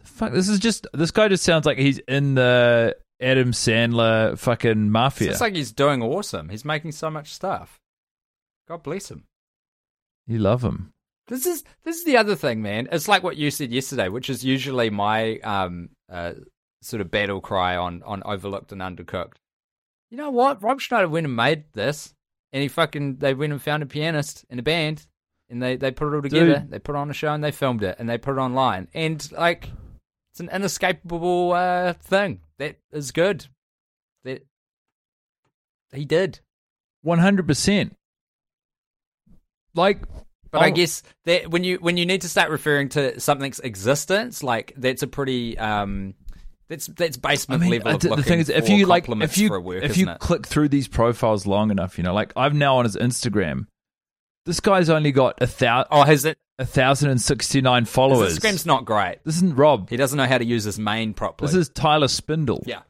The 0.00 0.06
fuck, 0.06 0.32
this 0.32 0.48
is 0.48 0.58
just 0.58 0.86
this 0.92 1.10
guy 1.10 1.28
just 1.28 1.44
sounds 1.44 1.66
like 1.66 1.78
he's 1.78 1.98
in 2.00 2.34
the 2.34 2.96
Adam 3.20 3.52
Sandler 3.52 4.38
fucking 4.38 4.90
mafia. 4.90 5.30
It's 5.30 5.40
like 5.40 5.54
he's 5.54 5.72
doing 5.72 6.02
awesome. 6.02 6.48
He's 6.48 6.64
making 6.64 6.92
so 6.92 7.10
much 7.10 7.32
stuff. 7.32 7.80
God 8.68 8.82
bless 8.82 9.10
him. 9.10 9.24
you 10.26 10.38
love 10.38 10.62
him. 10.62 10.92
This 11.28 11.46
is 11.46 11.62
this 11.84 11.96
is 11.98 12.04
the 12.04 12.16
other 12.16 12.34
thing, 12.34 12.62
man. 12.62 12.88
It's 12.90 13.06
like 13.08 13.22
what 13.22 13.36
you 13.36 13.50
said 13.50 13.70
yesterday, 13.70 14.08
which 14.08 14.28
is 14.28 14.44
usually 14.44 14.90
my 14.90 15.38
um 15.38 15.90
uh, 16.10 16.32
sort 16.82 17.00
of 17.00 17.10
battle 17.10 17.40
cry 17.40 17.76
on 17.76 18.02
on 18.04 18.22
overlooked 18.24 18.72
and 18.72 18.80
undercooked. 18.80 19.34
You 20.10 20.16
know 20.18 20.30
what? 20.30 20.62
Rob 20.62 20.80
Schneider 20.80 21.08
went 21.08 21.26
and 21.26 21.34
made 21.34 21.64
this, 21.72 22.14
and 22.52 22.62
he 22.62 22.68
fucking 22.68 23.16
they 23.16 23.34
went 23.34 23.52
and 23.52 23.62
found 23.62 23.82
a 23.82 23.86
pianist 23.86 24.44
and 24.50 24.60
a 24.60 24.62
band, 24.62 25.06
and 25.48 25.62
they 25.62 25.76
they 25.76 25.90
put 25.90 26.12
it 26.12 26.16
all 26.16 26.22
together. 26.22 26.58
Dude. 26.60 26.70
They 26.70 26.78
put 26.78 26.96
on 26.96 27.10
a 27.10 27.14
show 27.14 27.32
and 27.32 27.42
they 27.42 27.52
filmed 27.52 27.82
it 27.82 27.96
and 27.98 28.08
they 28.08 28.18
put 28.18 28.36
it 28.36 28.40
online, 28.40 28.88
and 28.94 29.30
like 29.32 29.70
it's 30.32 30.40
an 30.40 30.50
inescapable 30.50 31.52
uh, 31.52 31.92
thing 31.94 32.40
that 32.58 32.76
is 32.90 33.10
good. 33.12 33.46
That 34.24 34.42
he 35.92 36.04
did. 36.04 36.40
One 37.02 37.18
hundred 37.18 37.46
percent. 37.46 37.94
Like, 39.74 40.02
But 40.50 40.60
I 40.62 40.68
Oh. 40.68 40.72
guess 40.72 41.02
that 41.24 41.50
when 41.50 41.64
you 41.64 41.76
when 41.76 41.96
you 41.96 42.04
need 42.06 42.20
to 42.22 42.28
start 42.28 42.50
referring 42.50 42.90
to 42.90 43.18
something's 43.20 43.58
existence, 43.60 44.42
like 44.42 44.72
that's 44.76 45.02
a 45.02 45.06
pretty 45.06 45.56
um 45.58 46.14
that's 46.72 46.86
that's 46.86 47.18
basement 47.18 47.68
level 47.68 47.92
uh, 47.92 47.94
of 47.94 48.00
the- 48.00 48.22
thing 48.22 48.40
is, 48.40 48.48
if 48.48 48.70
you 48.70 48.86
like, 48.86 49.04
compliments 49.04 49.36
if 49.36 49.42
you 49.42 49.48
for 49.48 49.56
a 49.56 49.60
work, 49.60 49.84
if 49.84 49.98
you 49.98 50.08
it? 50.08 50.18
click 50.18 50.46
through 50.46 50.70
these 50.70 50.88
profiles 50.88 51.46
long 51.46 51.70
enough, 51.70 51.98
you 51.98 52.04
know, 52.04 52.14
like 52.14 52.32
I'm 52.34 52.56
now 52.56 52.78
on 52.78 52.84
his 52.84 52.96
Instagram. 52.96 53.66
This 54.46 54.58
guy's 54.58 54.88
only 54.88 55.12
got 55.12 55.40
a 55.42 55.46
thousand 55.46 55.88
oh, 55.90 56.02
has 56.04 56.24
it? 56.24 56.38
a 56.58 56.64
thousand 56.64 57.10
and 57.10 57.20
sixty 57.20 57.60
nine 57.60 57.84
His 57.84 57.92
followers. 57.92 58.38
Instagram's 58.38 58.64
not 58.64 58.86
great. 58.86 59.18
This 59.24 59.36
isn't 59.36 59.54
Rob. 59.54 59.90
He 59.90 59.98
doesn't 59.98 60.16
know 60.16 60.26
how 60.26 60.38
to 60.38 60.44
use 60.44 60.64
his 60.64 60.78
main 60.78 61.12
properly. 61.12 61.48
This 61.48 61.56
is 61.56 61.68
Tyler 61.68 62.08
Spindle. 62.08 62.62
yeah. 62.66 62.80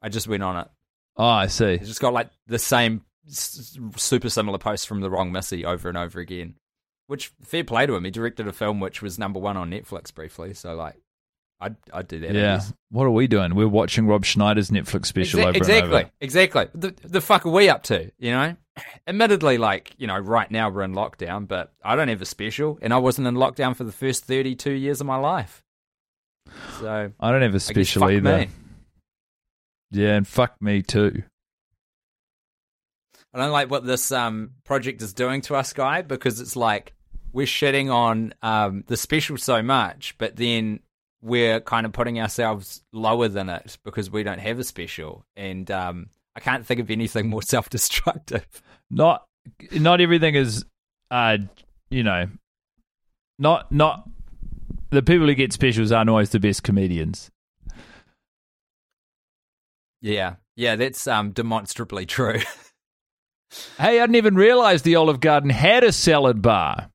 I 0.00 0.10
just 0.10 0.28
went 0.28 0.42
on 0.42 0.58
it. 0.58 0.68
Oh, 1.16 1.24
I 1.24 1.48
see. 1.48 1.78
He's 1.78 1.88
just 1.88 2.00
got 2.00 2.12
like 2.12 2.28
the 2.46 2.58
same 2.58 3.02
super 3.28 4.28
similar 4.28 4.58
posts 4.58 4.86
from 4.86 5.00
the 5.00 5.10
wrong 5.10 5.32
Missy 5.32 5.64
over 5.64 5.88
and 5.88 5.98
over 5.98 6.20
again. 6.20 6.54
Which 7.06 7.32
fair 7.42 7.64
play 7.64 7.86
to 7.86 7.94
him. 7.94 8.04
He 8.04 8.10
directed 8.10 8.46
a 8.46 8.52
film 8.52 8.80
which 8.80 9.02
was 9.02 9.18
number 9.18 9.40
one 9.40 9.56
on 9.56 9.70
Netflix 9.70 10.14
briefly. 10.14 10.54
So 10.54 10.74
like, 10.74 10.96
I'd 11.64 11.76
I'd 11.92 12.08
do 12.08 12.20
that. 12.20 12.34
Yeah. 12.34 12.60
What 12.90 13.04
are 13.04 13.10
we 13.10 13.26
doing? 13.26 13.54
We're 13.54 13.66
watching 13.68 14.06
Rob 14.06 14.24
Schneider's 14.24 14.70
Netflix 14.70 15.06
special 15.06 15.40
Exa- 15.40 15.46
over 15.46 15.56
exactly, 15.56 15.74
and 15.78 15.84
over. 15.94 16.10
exactly. 16.20 16.70
Exactly. 16.80 16.90
The 17.02 17.08
the 17.08 17.20
fuck 17.20 17.46
are 17.46 17.50
we 17.50 17.68
up 17.70 17.84
to? 17.84 18.10
You 18.18 18.30
know, 18.32 18.56
admittedly, 19.06 19.56
like 19.58 19.94
you 19.96 20.06
know, 20.06 20.18
right 20.18 20.50
now 20.50 20.68
we're 20.68 20.82
in 20.82 20.92
lockdown, 20.92 21.48
but 21.48 21.72
I 21.82 21.96
don't 21.96 22.08
have 22.08 22.20
a 22.20 22.26
special, 22.26 22.78
and 22.82 22.92
I 22.92 22.98
wasn't 22.98 23.26
in 23.26 23.34
lockdown 23.34 23.74
for 23.74 23.84
the 23.84 23.92
first 23.92 24.24
thirty 24.26 24.54
two 24.54 24.72
years 24.72 25.00
of 25.00 25.06
my 25.06 25.16
life. 25.16 25.62
So 26.80 27.10
I 27.18 27.30
don't 27.32 27.42
have 27.42 27.54
a 27.54 27.60
special 27.60 28.04
either. 28.10 28.38
me. 28.38 28.48
Yeah, 29.90 30.16
and 30.16 30.28
fuck 30.28 30.60
me 30.60 30.82
too. 30.82 31.22
I 33.32 33.38
don't 33.38 33.52
like 33.52 33.70
what 33.70 33.84
this 33.86 34.12
um 34.12 34.50
project 34.64 35.02
is 35.02 35.14
doing 35.14 35.40
to 35.42 35.56
us, 35.56 35.72
guy, 35.72 36.02
because 36.02 36.40
it's 36.40 36.56
like 36.56 36.92
we're 37.32 37.46
shitting 37.46 37.92
on 37.92 38.34
um 38.42 38.84
the 38.86 38.96
special 38.96 39.36
so 39.38 39.62
much, 39.62 40.14
but 40.18 40.36
then 40.36 40.80
we're 41.24 41.58
kind 41.58 41.86
of 41.86 41.92
putting 41.92 42.20
ourselves 42.20 42.82
lower 42.92 43.28
than 43.28 43.48
it 43.48 43.78
because 43.82 44.10
we 44.10 44.22
don't 44.22 44.38
have 44.38 44.58
a 44.58 44.64
special, 44.64 45.24
and 45.36 45.70
um 45.70 46.10
I 46.36 46.40
can't 46.40 46.66
think 46.66 46.80
of 46.80 46.90
anything 46.90 47.28
more 47.28 47.42
self 47.46 47.70
destructive. 47.70 48.46
Not 48.90 49.24
not 49.72 50.00
everything 50.00 50.34
is 50.34 50.64
uh 51.10 51.38
you 51.90 52.02
know 52.02 52.28
not 53.38 53.72
not 53.72 54.08
the 54.90 55.02
people 55.02 55.26
who 55.26 55.34
get 55.34 55.52
specials 55.52 55.90
aren't 55.90 56.10
always 56.10 56.30
the 56.30 56.38
best 56.38 56.62
comedians. 56.62 57.30
Yeah, 60.02 60.34
yeah, 60.56 60.76
that's 60.76 61.06
um 61.06 61.30
demonstrably 61.32 62.04
true. 62.16 62.40
Hey, 63.78 63.98
I 63.98 64.02
didn't 64.02 64.16
even 64.16 64.34
realize 64.34 64.82
the 64.82 64.96
Olive 64.96 65.20
Garden 65.20 65.48
had 65.48 65.84
a 65.84 65.92
salad 65.92 66.42
bar. 66.42 66.90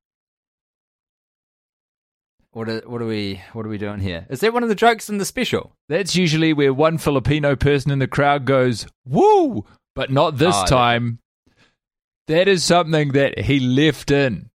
What 2.51 2.67
are, 2.67 2.79
what 2.85 3.01
are 3.01 3.05
we 3.05 3.41
what 3.53 3.65
are 3.65 3.69
we 3.69 3.77
doing 3.77 3.99
here? 3.99 4.25
Is 4.29 4.39
that 4.39 4.53
one 4.53 4.63
of 4.63 4.69
the 4.69 4.75
jokes 4.75 5.07
in 5.09 5.19
the 5.19 5.25
special? 5.25 5.73
That's 5.87 6.15
usually 6.15 6.51
where 6.53 6.73
one 6.73 6.97
Filipino 6.97 7.55
person 7.55 7.91
in 7.91 7.99
the 7.99 8.07
crowd 8.07 8.45
goes, 8.45 8.87
woo! 9.05 9.65
But 9.95 10.11
not 10.11 10.37
this 10.37 10.55
Oh, 10.55 10.59
that- 10.61 10.67
time. 10.67 11.19
That 12.27 12.47
is 12.47 12.63
something 12.63 13.11
that 13.13 13.39
he 13.39 13.59
left 13.59 14.11
in. 14.11 14.49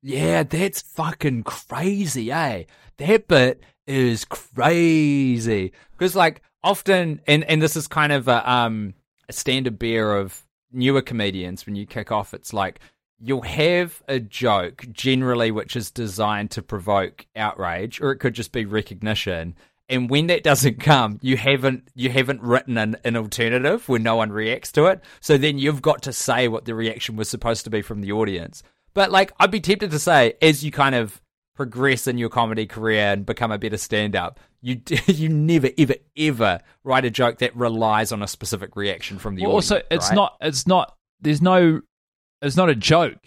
Yeah, 0.00 0.44
that's 0.44 0.80
fucking 0.80 1.42
crazy, 1.42 2.30
eh? 2.30 2.64
That 2.98 3.26
bit 3.26 3.62
is 3.86 4.24
crazy 4.24 5.72
because, 5.92 6.14
like, 6.14 6.40
often, 6.62 7.20
and 7.26 7.42
and 7.44 7.60
this 7.60 7.74
is 7.76 7.88
kind 7.88 8.12
of 8.12 8.28
a 8.28 8.48
um 8.50 8.94
a 9.28 9.32
standard 9.32 9.78
bear 9.78 10.16
of 10.16 10.42
newer 10.72 11.02
comedians 11.02 11.66
when 11.66 11.74
you 11.74 11.84
kick 11.86 12.12
off. 12.12 12.32
It's 12.34 12.52
like 12.52 12.78
you'll 13.24 13.42
have 13.42 14.02
a 14.06 14.20
joke 14.20 14.84
generally 14.92 15.50
which 15.50 15.76
is 15.76 15.90
designed 15.90 16.50
to 16.52 16.62
provoke 16.62 17.26
outrage, 17.34 18.00
or 18.00 18.12
it 18.12 18.18
could 18.18 18.34
just 18.34 18.52
be 18.52 18.64
recognition. 18.64 19.54
And 19.88 20.08
when 20.08 20.26
that 20.28 20.42
doesn't 20.42 20.80
come, 20.80 21.18
you 21.22 21.36
haven't 21.36 21.88
you 21.94 22.10
haven't 22.10 22.42
written 22.42 22.76
an, 22.78 22.96
an 23.04 23.16
alternative 23.16 23.88
where 23.88 24.00
no 24.00 24.16
one 24.16 24.30
reacts 24.32 24.72
to 24.72 24.86
it. 24.86 25.00
So 25.20 25.36
then 25.36 25.58
you've 25.58 25.82
got 25.82 26.02
to 26.02 26.12
say 26.12 26.48
what 26.48 26.64
the 26.64 26.74
reaction 26.74 27.16
was 27.16 27.28
supposed 27.28 27.64
to 27.64 27.70
be 27.70 27.82
from 27.82 28.00
the 28.00 28.12
audience. 28.12 28.62
But 28.94 29.10
like, 29.10 29.32
I'd 29.40 29.50
be 29.50 29.60
tempted 29.60 29.90
to 29.90 29.98
say, 29.98 30.34
as 30.40 30.64
you 30.64 30.70
kind 30.70 30.94
of 30.94 31.20
progress 31.54 32.06
in 32.06 32.18
your 32.18 32.28
comedy 32.30 32.66
career 32.66 33.12
and 33.12 33.24
become 33.26 33.52
a 33.52 33.58
better 33.58 33.76
stand-up, 33.76 34.40
you 34.60 34.80
you 35.06 35.28
never 35.28 35.68
ever 35.76 35.94
ever 36.16 36.60
write 36.82 37.04
a 37.04 37.10
joke 37.10 37.38
that 37.38 37.54
relies 37.56 38.10
on 38.12 38.22
a 38.22 38.28
specific 38.28 38.76
reaction 38.76 39.18
from 39.18 39.34
the 39.34 39.42
Well, 39.42 39.52
audience. 39.52 39.70
also, 39.70 39.84
it's 39.90 40.08
right? 40.08 40.14
not. 40.14 40.36
It's 40.40 40.66
not. 40.66 40.96
There's 41.20 41.42
no. 41.42 41.82
It's 42.44 42.56
not 42.56 42.68
a 42.70 42.74
joke. 42.74 43.18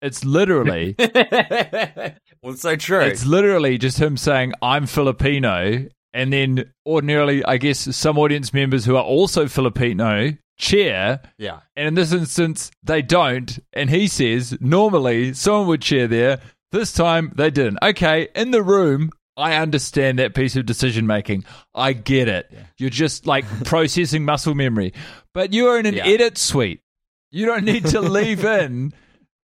It's 0.00 0.24
literally. 0.24 0.96
well, 2.42 2.54
so 2.56 2.74
true. 2.76 3.00
it's 3.00 3.24
literally 3.24 3.78
just 3.78 3.98
him 4.00 4.16
saying, 4.16 4.52
"I'm 4.60 4.86
Filipino," 4.86 5.86
and 6.12 6.32
then 6.32 6.72
ordinarily, 6.86 7.44
I 7.44 7.56
guess 7.58 7.94
some 7.96 8.18
audience 8.18 8.52
members 8.52 8.84
who 8.84 8.96
are 8.96 9.04
also 9.04 9.46
Filipino 9.46 10.32
cheer, 10.58 11.20
yeah. 11.38 11.60
and 11.76 11.88
in 11.88 11.94
this 11.94 12.12
instance, 12.12 12.70
they 12.82 13.02
don't. 13.02 13.58
And 13.72 13.90
he 13.90 14.06
says, 14.08 14.56
normally 14.60 15.32
someone 15.34 15.66
would 15.68 15.82
cheer 15.82 16.06
there. 16.06 16.40
This 16.72 16.92
time, 16.92 17.32
they 17.36 17.50
didn't. 17.50 17.78
Okay, 17.82 18.28
in 18.34 18.50
the 18.50 18.62
room. 18.62 19.10
I 19.34 19.54
understand 19.56 20.18
that 20.18 20.34
piece 20.34 20.56
of 20.56 20.66
decision 20.66 21.06
making. 21.06 21.44
I 21.74 21.94
get 21.94 22.28
it. 22.28 22.52
You're 22.76 22.90
just 22.90 23.26
like 23.26 23.46
processing 23.64 24.26
muscle 24.26 24.54
memory. 24.54 24.92
But 25.32 25.54
you're 25.54 25.78
in 25.78 25.86
an 25.86 25.94
Yeah. 25.94 26.04
edit 26.06 26.36
suite. 26.36 26.80
You 27.32 27.46
don't 27.46 27.64
need 27.64 27.86
to 27.86 28.00
leave 28.00 28.44
in 28.44 28.92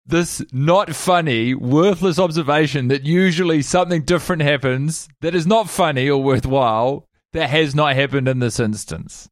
this 0.06 0.44
not 0.52 0.94
funny, 0.94 1.54
worthless 1.54 2.20
observation 2.20 2.90
that 2.90 3.04
usually 3.06 3.62
something 3.62 4.04
different 4.04 4.42
happens 4.42 5.08
that 5.22 5.34
is 5.34 5.48
not 5.48 5.70
funny 5.70 6.10
or 6.10 6.22
worthwhile 6.22 7.08
that 7.32 7.50
has 7.50 7.74
not 7.74 7.96
happened 7.96 8.28
in 8.28 8.40
this 8.40 8.60
instance. 8.60 9.30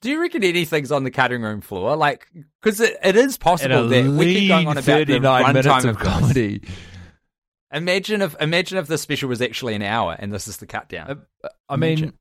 Do 0.00 0.10
you 0.10 0.20
reckon 0.20 0.42
anything's 0.42 0.90
on 0.90 1.04
the 1.04 1.12
cutting 1.12 1.42
room 1.42 1.60
floor? 1.60 1.94
Like, 1.94 2.26
because 2.60 2.80
it, 2.80 2.96
it 3.04 3.14
is 3.14 3.36
possible 3.36 3.88
that 3.88 4.04
we 4.04 4.34
keep 4.34 4.48
going 4.48 4.66
on 4.66 4.76
about 4.76 4.84
the 4.84 5.04
39 5.04 5.46
minutes 5.46 5.68
runtime 5.68 5.78
of 5.78 5.84
of 5.90 5.98
this. 5.98 6.08
comedy. 6.08 6.62
Imagine 7.72 8.20
if 8.20 8.34
imagine 8.40 8.78
if 8.78 8.88
the 8.88 8.98
special 8.98 9.28
was 9.28 9.40
actually 9.40 9.74
an 9.74 9.82
hour 9.82 10.16
and 10.18 10.32
this 10.32 10.48
is 10.48 10.56
the 10.56 10.66
cut 10.66 10.88
down. 10.88 11.22
Uh, 11.42 11.48
I 11.68 11.76
mean, 11.76 11.98
Imagine. 11.98 12.18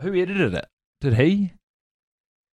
who 0.00 0.14
edited 0.20 0.54
it? 0.54 0.66
Did 1.00 1.14
he? 1.14 1.52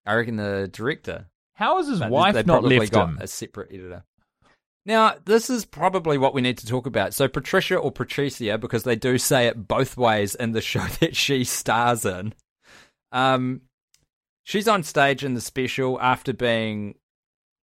I 0.05 0.13
reckon 0.13 0.37
the 0.37 0.69
director. 0.71 1.25
How 1.59 1.75
has 1.75 1.89
his 1.89 1.99
But 1.99 2.09
wife 2.09 2.35
they 2.35 2.43
not 2.43 2.63
left 2.63 2.93
got 2.93 3.09
him? 3.09 3.17
a 3.19 3.27
separate 3.27 3.73
editor. 3.73 4.05
Now, 4.85 5.15
this 5.25 5.49
is 5.49 5.65
probably 5.65 6.17
what 6.17 6.33
we 6.33 6.39
need 6.39 6.57
to 6.59 6.65
talk 6.65 6.85
about. 6.85 7.13
So, 7.13 7.27
Patricia 7.27 7.75
or 7.75 7.91
Patricia, 7.91 8.57
because 8.57 8.83
they 8.83 8.95
do 8.95 9.17
say 9.17 9.47
it 9.47 9.67
both 9.67 9.97
ways 9.97 10.35
in 10.35 10.53
the 10.53 10.61
show 10.71 10.85
that 11.01 11.17
she 11.17 11.43
stars 11.43 12.05
in. 12.05 12.33
Um, 13.11 13.63
she's 14.43 14.69
on 14.69 14.83
stage 14.83 15.25
in 15.25 15.33
the 15.33 15.41
special 15.41 15.99
after 15.99 16.31
being 16.31 16.95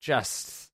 just 0.01 0.71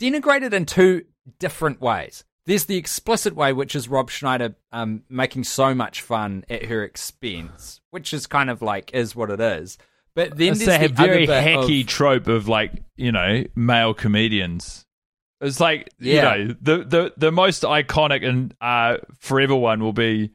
denigrated 0.00 0.52
in 0.52 0.64
two 0.64 1.06
different 1.40 1.80
ways. 1.80 2.22
There's 2.46 2.66
the 2.66 2.76
explicit 2.76 3.34
way, 3.34 3.52
which 3.52 3.74
is 3.74 3.88
Rob 3.88 4.10
Schneider 4.10 4.54
um, 4.70 5.02
making 5.08 5.42
so 5.42 5.74
much 5.74 6.02
fun 6.02 6.44
at 6.48 6.66
her 6.66 6.84
expense, 6.84 7.80
which 7.90 8.14
is 8.14 8.28
kind 8.28 8.48
of 8.48 8.62
like 8.62 8.92
is 8.94 9.16
what 9.16 9.30
it 9.32 9.40
is. 9.40 9.76
But 10.18 10.36
then 10.36 10.48
It's 10.48 10.64
there's 10.64 10.80
that 10.80 10.96
the 10.96 11.02
very 11.06 11.26
hacky 11.28 11.82
of- 11.82 11.86
trope 11.86 12.26
of 12.26 12.48
like 12.48 12.72
you 12.96 13.12
know 13.12 13.44
male 13.54 13.94
comedians. 13.94 14.84
It's 15.40 15.60
like 15.60 15.90
Yeah. 16.00 16.34
you 16.34 16.44
know 16.48 16.54
the 16.60 16.76
the 16.84 17.12
the 17.16 17.30
most 17.30 17.62
iconic 17.62 18.28
and 18.28 18.52
uh, 18.60 18.96
forever 19.20 19.54
one 19.54 19.80
will 19.80 19.92
be 19.92 20.32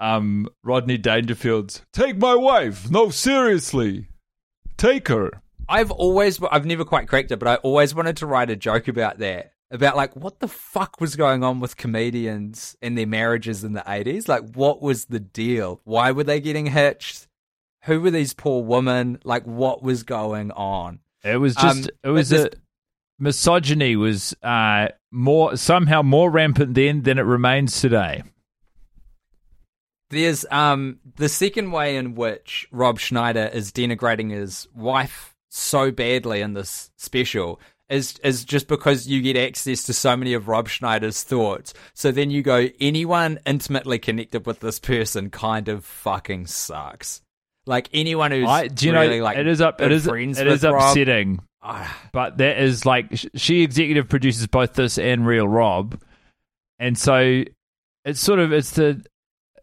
um, 0.00 0.48
Rodney 0.64 0.98
Dangerfield's 0.98 1.82
"Take 1.92 2.16
my 2.18 2.34
wife." 2.34 2.90
No, 2.90 3.10
seriously, 3.10 4.08
take 4.76 5.06
her. 5.06 5.30
I've 5.68 5.92
always, 5.92 6.42
I've 6.50 6.66
never 6.66 6.84
quite 6.84 7.06
cracked 7.06 7.30
it, 7.30 7.38
but 7.38 7.46
I 7.46 7.54
always 7.56 7.94
wanted 7.94 8.16
to 8.16 8.26
write 8.26 8.50
a 8.50 8.56
joke 8.56 8.88
about 8.88 9.18
that. 9.20 9.52
About 9.70 9.96
like 9.96 10.16
what 10.16 10.40
the 10.40 10.48
fuck 10.48 11.00
was 11.00 11.14
going 11.14 11.44
on 11.44 11.60
with 11.60 11.76
comedians 11.76 12.76
and 12.82 12.98
their 12.98 13.06
marriages 13.06 13.62
in 13.62 13.72
the 13.72 13.84
eighties? 13.86 14.28
Like, 14.28 14.54
what 14.56 14.82
was 14.82 15.04
the 15.04 15.20
deal? 15.20 15.80
Why 15.84 16.10
were 16.10 16.24
they 16.24 16.40
getting 16.40 16.66
hitched? 16.66 17.28
Who 17.84 18.00
were 18.00 18.10
these 18.10 18.34
poor 18.34 18.62
women? 18.62 19.18
Like, 19.24 19.44
what 19.44 19.82
was 19.82 20.02
going 20.02 20.50
on? 20.52 21.00
It 21.24 21.36
was 21.36 21.54
just 21.54 21.84
Um, 21.84 21.90
it 22.04 22.08
was 22.08 22.30
but 22.30 22.54
a 22.54 22.56
misogyny 23.18 23.96
was 23.96 24.34
uh, 24.42 24.88
more 25.10 25.56
somehow 25.56 26.02
more 26.02 26.30
rampant 26.30 26.74
then 26.74 27.02
than 27.02 27.18
it 27.18 27.22
remains 27.22 27.80
today. 27.80 28.22
There's 30.10 30.44
um 30.50 30.98
the 31.16 31.28
second 31.28 31.72
way 31.72 31.96
in 31.96 32.14
which 32.14 32.68
Rob 32.70 32.98
Schneider 32.98 33.48
is 33.52 33.72
denigrating 33.72 34.30
his 34.30 34.68
wife 34.74 35.34
so 35.48 35.90
badly 35.90 36.40
in 36.40 36.52
this 36.52 36.90
special 36.96 37.60
is 37.88 38.18
is 38.22 38.44
just 38.44 38.68
because 38.68 39.06
you 39.06 39.22
get 39.22 39.36
access 39.36 39.84
to 39.84 39.94
so 39.94 40.16
many 40.16 40.34
of 40.34 40.48
Rob 40.48 40.68
Schneider's 40.68 41.22
thoughts. 41.22 41.72
So 41.94 42.12
then 42.12 42.30
you 42.30 42.42
go, 42.42 42.68
anyone 42.78 43.38
intimately 43.46 43.98
connected 43.98 44.46
with 44.46 44.60
this 44.60 44.78
person 44.78 45.30
kind 45.30 45.68
of 45.68 45.84
fucking 45.84 46.46
sucks. 46.46 47.21
Like 47.66 47.88
anyone 47.92 48.32
who's 48.32 48.48
I, 48.48 48.66
do 48.66 48.86
you 48.86 48.92
really 48.92 49.18
know 49.18 49.24
like 49.24 49.38
it 49.38 49.46
is 49.46 49.60
up 49.60 49.80
it 49.80 49.92
is 49.92 50.06
it 50.06 50.46
is 50.46 50.64
upsetting. 50.64 51.40
But 52.12 52.38
that 52.38 52.60
is 52.60 52.84
like 52.84 53.06
she 53.36 53.62
executive 53.62 54.08
produces 54.08 54.46
both 54.48 54.74
this 54.74 54.98
and 54.98 55.24
Real 55.24 55.46
Rob, 55.46 56.00
and 56.78 56.98
so 56.98 57.44
it's 58.04 58.20
sort 58.20 58.40
of 58.40 58.52
it's 58.52 58.72
the 58.72 59.04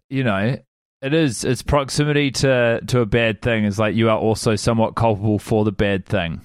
you 0.09 0.23
know 0.23 0.57
it 1.01 1.13
is 1.13 1.43
it's 1.43 1.61
proximity 1.61 2.31
to 2.31 2.81
to 2.87 3.01
a 3.01 3.05
bad 3.05 3.41
thing 3.41 3.65
is 3.65 3.77
like 3.77 3.95
you 3.95 4.09
are 4.09 4.17
also 4.17 4.55
somewhat 4.55 4.95
culpable 4.95 5.39
for 5.39 5.65
the 5.65 5.71
bad 5.73 6.05
thing. 6.05 6.41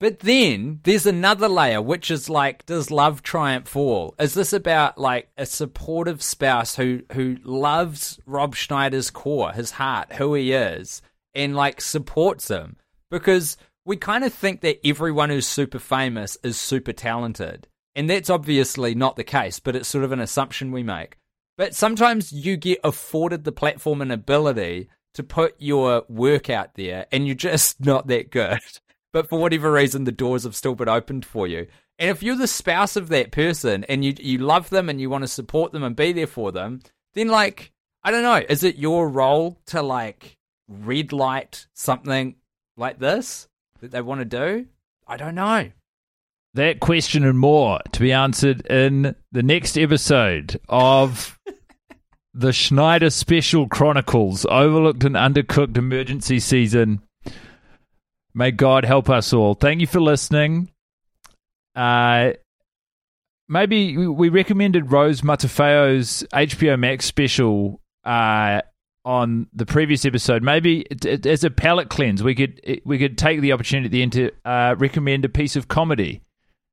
But 0.00 0.20
then 0.20 0.80
there's 0.84 1.06
another 1.06 1.48
layer, 1.48 1.82
which 1.82 2.10
is 2.10 2.30
like, 2.30 2.64
does 2.66 2.90
love 2.90 3.22
triumph 3.22 3.74
all? 3.74 4.14
Is 4.18 4.34
this 4.34 4.52
about 4.52 4.96
like 4.96 5.28
a 5.36 5.44
supportive 5.44 6.22
spouse 6.22 6.76
who 6.76 7.02
who 7.12 7.36
loves 7.42 8.20
Rob 8.24 8.54
Schneider's 8.54 9.10
core, 9.10 9.52
his 9.52 9.72
heart, 9.72 10.12
who 10.14 10.34
he 10.34 10.52
is, 10.52 11.02
and 11.34 11.56
like 11.56 11.80
supports 11.80 12.48
him? 12.48 12.76
Because 13.10 13.56
we 13.84 13.96
kind 13.96 14.22
of 14.22 14.32
think 14.32 14.60
that 14.60 14.78
everyone 14.86 15.30
who's 15.30 15.46
super 15.48 15.80
famous 15.80 16.38
is 16.44 16.60
super 16.60 16.92
talented, 16.92 17.66
and 17.96 18.08
that's 18.08 18.30
obviously 18.30 18.94
not 18.94 19.16
the 19.16 19.24
case. 19.24 19.58
But 19.58 19.74
it's 19.74 19.88
sort 19.88 20.04
of 20.04 20.12
an 20.12 20.20
assumption 20.20 20.70
we 20.70 20.84
make. 20.84 21.16
But 21.56 21.74
sometimes 21.74 22.30
you 22.30 22.56
get 22.56 22.78
afforded 22.84 23.42
the 23.42 23.50
platform 23.50 24.00
and 24.00 24.12
ability 24.12 24.90
to 25.14 25.24
put 25.24 25.56
your 25.58 26.04
work 26.08 26.48
out 26.48 26.74
there, 26.74 27.06
and 27.10 27.26
you're 27.26 27.34
just 27.34 27.80
not 27.84 28.06
that 28.06 28.30
good 28.30 28.60
but 29.12 29.28
for 29.28 29.38
whatever 29.38 29.72
reason 29.72 30.04
the 30.04 30.12
doors 30.12 30.44
have 30.44 30.56
still 30.56 30.74
been 30.74 30.88
opened 30.88 31.24
for 31.24 31.46
you. 31.46 31.66
And 31.98 32.10
if 32.10 32.22
you're 32.22 32.36
the 32.36 32.46
spouse 32.46 32.96
of 32.96 33.08
that 33.08 33.32
person 33.32 33.84
and 33.84 34.04
you 34.04 34.14
you 34.18 34.38
love 34.38 34.70
them 34.70 34.88
and 34.88 35.00
you 35.00 35.10
want 35.10 35.24
to 35.24 35.28
support 35.28 35.72
them 35.72 35.82
and 35.82 35.96
be 35.96 36.12
there 36.12 36.26
for 36.28 36.52
them 36.52 36.80
then 37.14 37.26
like 37.26 37.72
i 38.04 38.12
don't 38.12 38.22
know 38.22 38.40
is 38.48 38.62
it 38.62 38.76
your 38.76 39.08
role 39.08 39.58
to 39.66 39.82
like 39.82 40.38
red 40.68 41.12
light 41.12 41.66
something 41.74 42.36
like 42.76 42.98
this 42.98 43.48
that 43.80 43.90
they 43.90 44.00
want 44.00 44.20
to 44.20 44.24
do? 44.24 44.66
I 45.06 45.16
don't 45.16 45.34
know. 45.34 45.70
That 46.54 46.80
question 46.80 47.24
and 47.24 47.38
more 47.38 47.80
to 47.92 48.00
be 48.00 48.12
answered 48.12 48.66
in 48.66 49.14
the 49.32 49.42
next 49.42 49.76
episode 49.78 50.60
of 50.68 51.38
the 52.34 52.52
Schneider 52.52 53.10
Special 53.10 53.68
Chronicles 53.68 54.46
Overlooked 54.46 55.04
and 55.04 55.14
Undercooked 55.14 55.76
Emergency 55.76 56.40
Season. 56.40 57.02
May 58.38 58.52
God 58.52 58.84
help 58.84 59.10
us 59.10 59.32
all. 59.32 59.54
Thank 59.54 59.80
you 59.80 59.88
for 59.88 60.00
listening. 60.00 60.70
Uh, 61.74 62.34
maybe 63.48 63.96
we- 63.96 64.06
we 64.06 64.28
recommended 64.28 64.92
Rose 64.92 65.22
Matafeo's 65.22 66.24
HBO 66.32 66.78
Max 66.78 67.04
special 67.04 67.80
uh, 68.04 68.62
on 69.04 69.48
the 69.52 69.66
previous 69.66 70.04
episode. 70.04 70.44
Maybe 70.44 70.82
it, 70.82 71.04
it, 71.04 71.26
as 71.26 71.42
a 71.42 71.50
palate 71.50 71.88
cleanse, 71.88 72.22
we 72.22 72.36
could 72.36 72.60
it, 72.62 72.86
we 72.86 72.96
could 72.96 73.18
take 73.18 73.40
the 73.40 73.50
opportunity 73.52 73.86
at 73.86 73.90
the 73.92 74.02
end 74.02 74.12
to 74.12 74.30
uh, 74.44 74.76
recommend 74.78 75.24
a 75.24 75.28
piece 75.28 75.56
of 75.56 75.66
comedy 75.66 76.22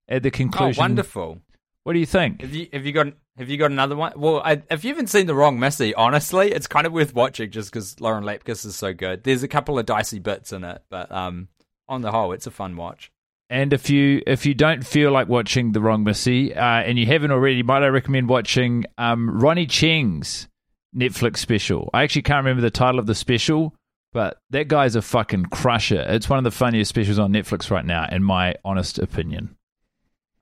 at 0.07 0.21
the 0.21 0.29
conclusion. 0.29 0.79
oh 0.79 0.83
wonderful 0.83 1.39
What 1.83 1.93
do 1.93 1.99
you 1.99 2.05
think? 2.05 2.41
have 2.41 2.53
you 2.53 2.67
have 2.71 2.85
you 2.85 2.91
got 2.91 3.07
have 3.37 3.49
you 3.49 3.57
got 3.57 3.71
another 3.71 3.95
one 3.95 4.13
well 4.15 4.39
I, 4.45 4.61
if 4.69 4.83
you 4.83 4.91
haven't 4.91 5.07
seen 5.07 5.25
the 5.25 5.33
wrong 5.33 5.59
missy 5.59 5.95
honestly 5.95 6.51
it's 6.51 6.67
kind 6.67 6.85
of 6.85 6.93
worth 6.93 7.15
watching 7.15 7.49
just 7.49 7.71
because 7.71 7.99
lauren 7.99 8.23
lapkus 8.23 8.65
is 8.67 8.75
so 8.75 8.93
good 8.93 9.23
there's 9.23 9.41
a 9.41 9.47
couple 9.47 9.79
of 9.79 9.85
dicey 9.87 10.19
bits 10.19 10.53
in 10.53 10.63
it 10.63 10.83
but 10.91 11.11
um 11.11 11.47
on 11.87 12.01
the 12.01 12.11
whole 12.11 12.31
it's 12.31 12.47
a 12.47 12.51
fun 12.51 12.75
watch 12.75 13.11
And 13.49 13.73
if 13.73 13.89
you 13.89 14.21
if 14.25 14.45
you 14.45 14.53
don't 14.53 14.85
feel 14.85 15.11
like 15.11 15.27
watching 15.27 15.71
The 15.71 15.81
Wrong 15.81 16.03
Missy, 16.03 16.53
uh, 16.53 16.81
and 16.81 16.97
you 16.97 17.05
haven't 17.05 17.31
already, 17.31 17.61
might 17.61 17.83
I 17.83 17.87
recommend 17.87 18.27
watching 18.27 18.85
um, 18.97 19.29
Ronny 19.29 19.67
Chieng's 19.67 20.47
Netflix 20.95 21.37
special? 21.37 21.91
I 21.93 22.01
actually 22.01 22.23
can't 22.23 22.43
remember 22.43 22.61
the 22.61 22.71
title 22.71 22.99
of 22.99 23.05
the 23.05 23.13
special, 23.13 23.75
but 24.13 24.39
that 24.49 24.67
guy's 24.67 24.95
a 24.95 25.01
fucking 25.03 25.45
crusher. 25.45 26.03
It's 26.07 26.27
one 26.27 26.39
of 26.39 26.43
the 26.43 26.49
funniest 26.49 26.89
specials 26.89 27.19
on 27.19 27.31
Netflix 27.31 27.69
right 27.69 27.85
now, 27.85 28.07
in 28.11 28.23
my 28.23 28.55
honest 28.65 28.97
opinion. 28.97 29.55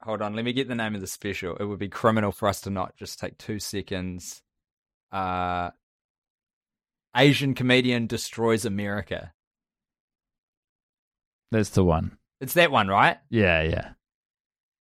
Hold 0.00 0.22
on, 0.22 0.34
let 0.34 0.44
me 0.46 0.54
get 0.54 0.68
the 0.68 0.74
name 0.74 0.94
of 0.94 1.02
the 1.02 1.06
special. 1.06 1.56
It 1.56 1.64
would 1.64 1.78
be 1.78 1.88
criminal 1.88 2.32
for 2.32 2.48
us 2.48 2.62
to 2.62 2.70
not 2.70 2.96
just 2.96 3.18
take 3.18 3.36
two 3.36 3.58
seconds. 3.58 4.40
Uh, 5.12 5.72
Asian 7.14 7.54
comedian 7.54 8.06
destroys 8.06 8.64
America. 8.64 9.33
That's 11.54 11.70
the 11.70 11.84
one. 11.84 12.18
It's 12.40 12.54
that 12.54 12.72
one, 12.72 12.88
right? 12.88 13.18
Yeah, 13.30 13.62
yeah. 13.62 13.90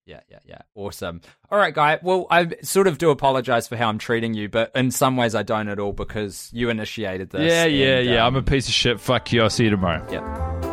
Yeah, 0.07 0.21
yeah, 0.27 0.39
yeah. 0.45 0.62
Awesome. 0.73 1.21
All 1.51 1.57
right, 1.57 1.73
guy. 1.73 1.99
Well, 2.01 2.25
I 2.31 2.49
sort 2.63 2.88
of 2.88 2.97
do 2.97 3.12
apologize 3.12 3.67
for 3.67 3.77
how 3.77 3.88
I'm 3.88 3.99
treating 3.99 4.33
you, 4.33 4.49
but 4.49 4.71
in 4.73 4.89
some 4.89 5.15
ways 5.15 5.36
I 5.36 5.43
don't 5.43 5.69
at 5.69 5.79
all 5.79 5.93
because 5.93 6.49
you 6.51 6.69
initiated 6.69 7.29
this. 7.29 7.49
yeah, 7.49 7.65
yeah, 7.65 7.97
and, 7.99 8.09
yeah. 8.09 8.25
um, 8.25 8.36
I'm 8.36 8.41
a 8.41 8.43
piece 8.43 8.67
of 8.67 8.73
shit. 8.73 8.99
Fuck 8.99 9.31
you. 9.31 9.43
I'll 9.43 9.51
see 9.51 9.65
you 9.65 9.69
tomorrow. 9.69 10.05
Yep. 10.12 10.72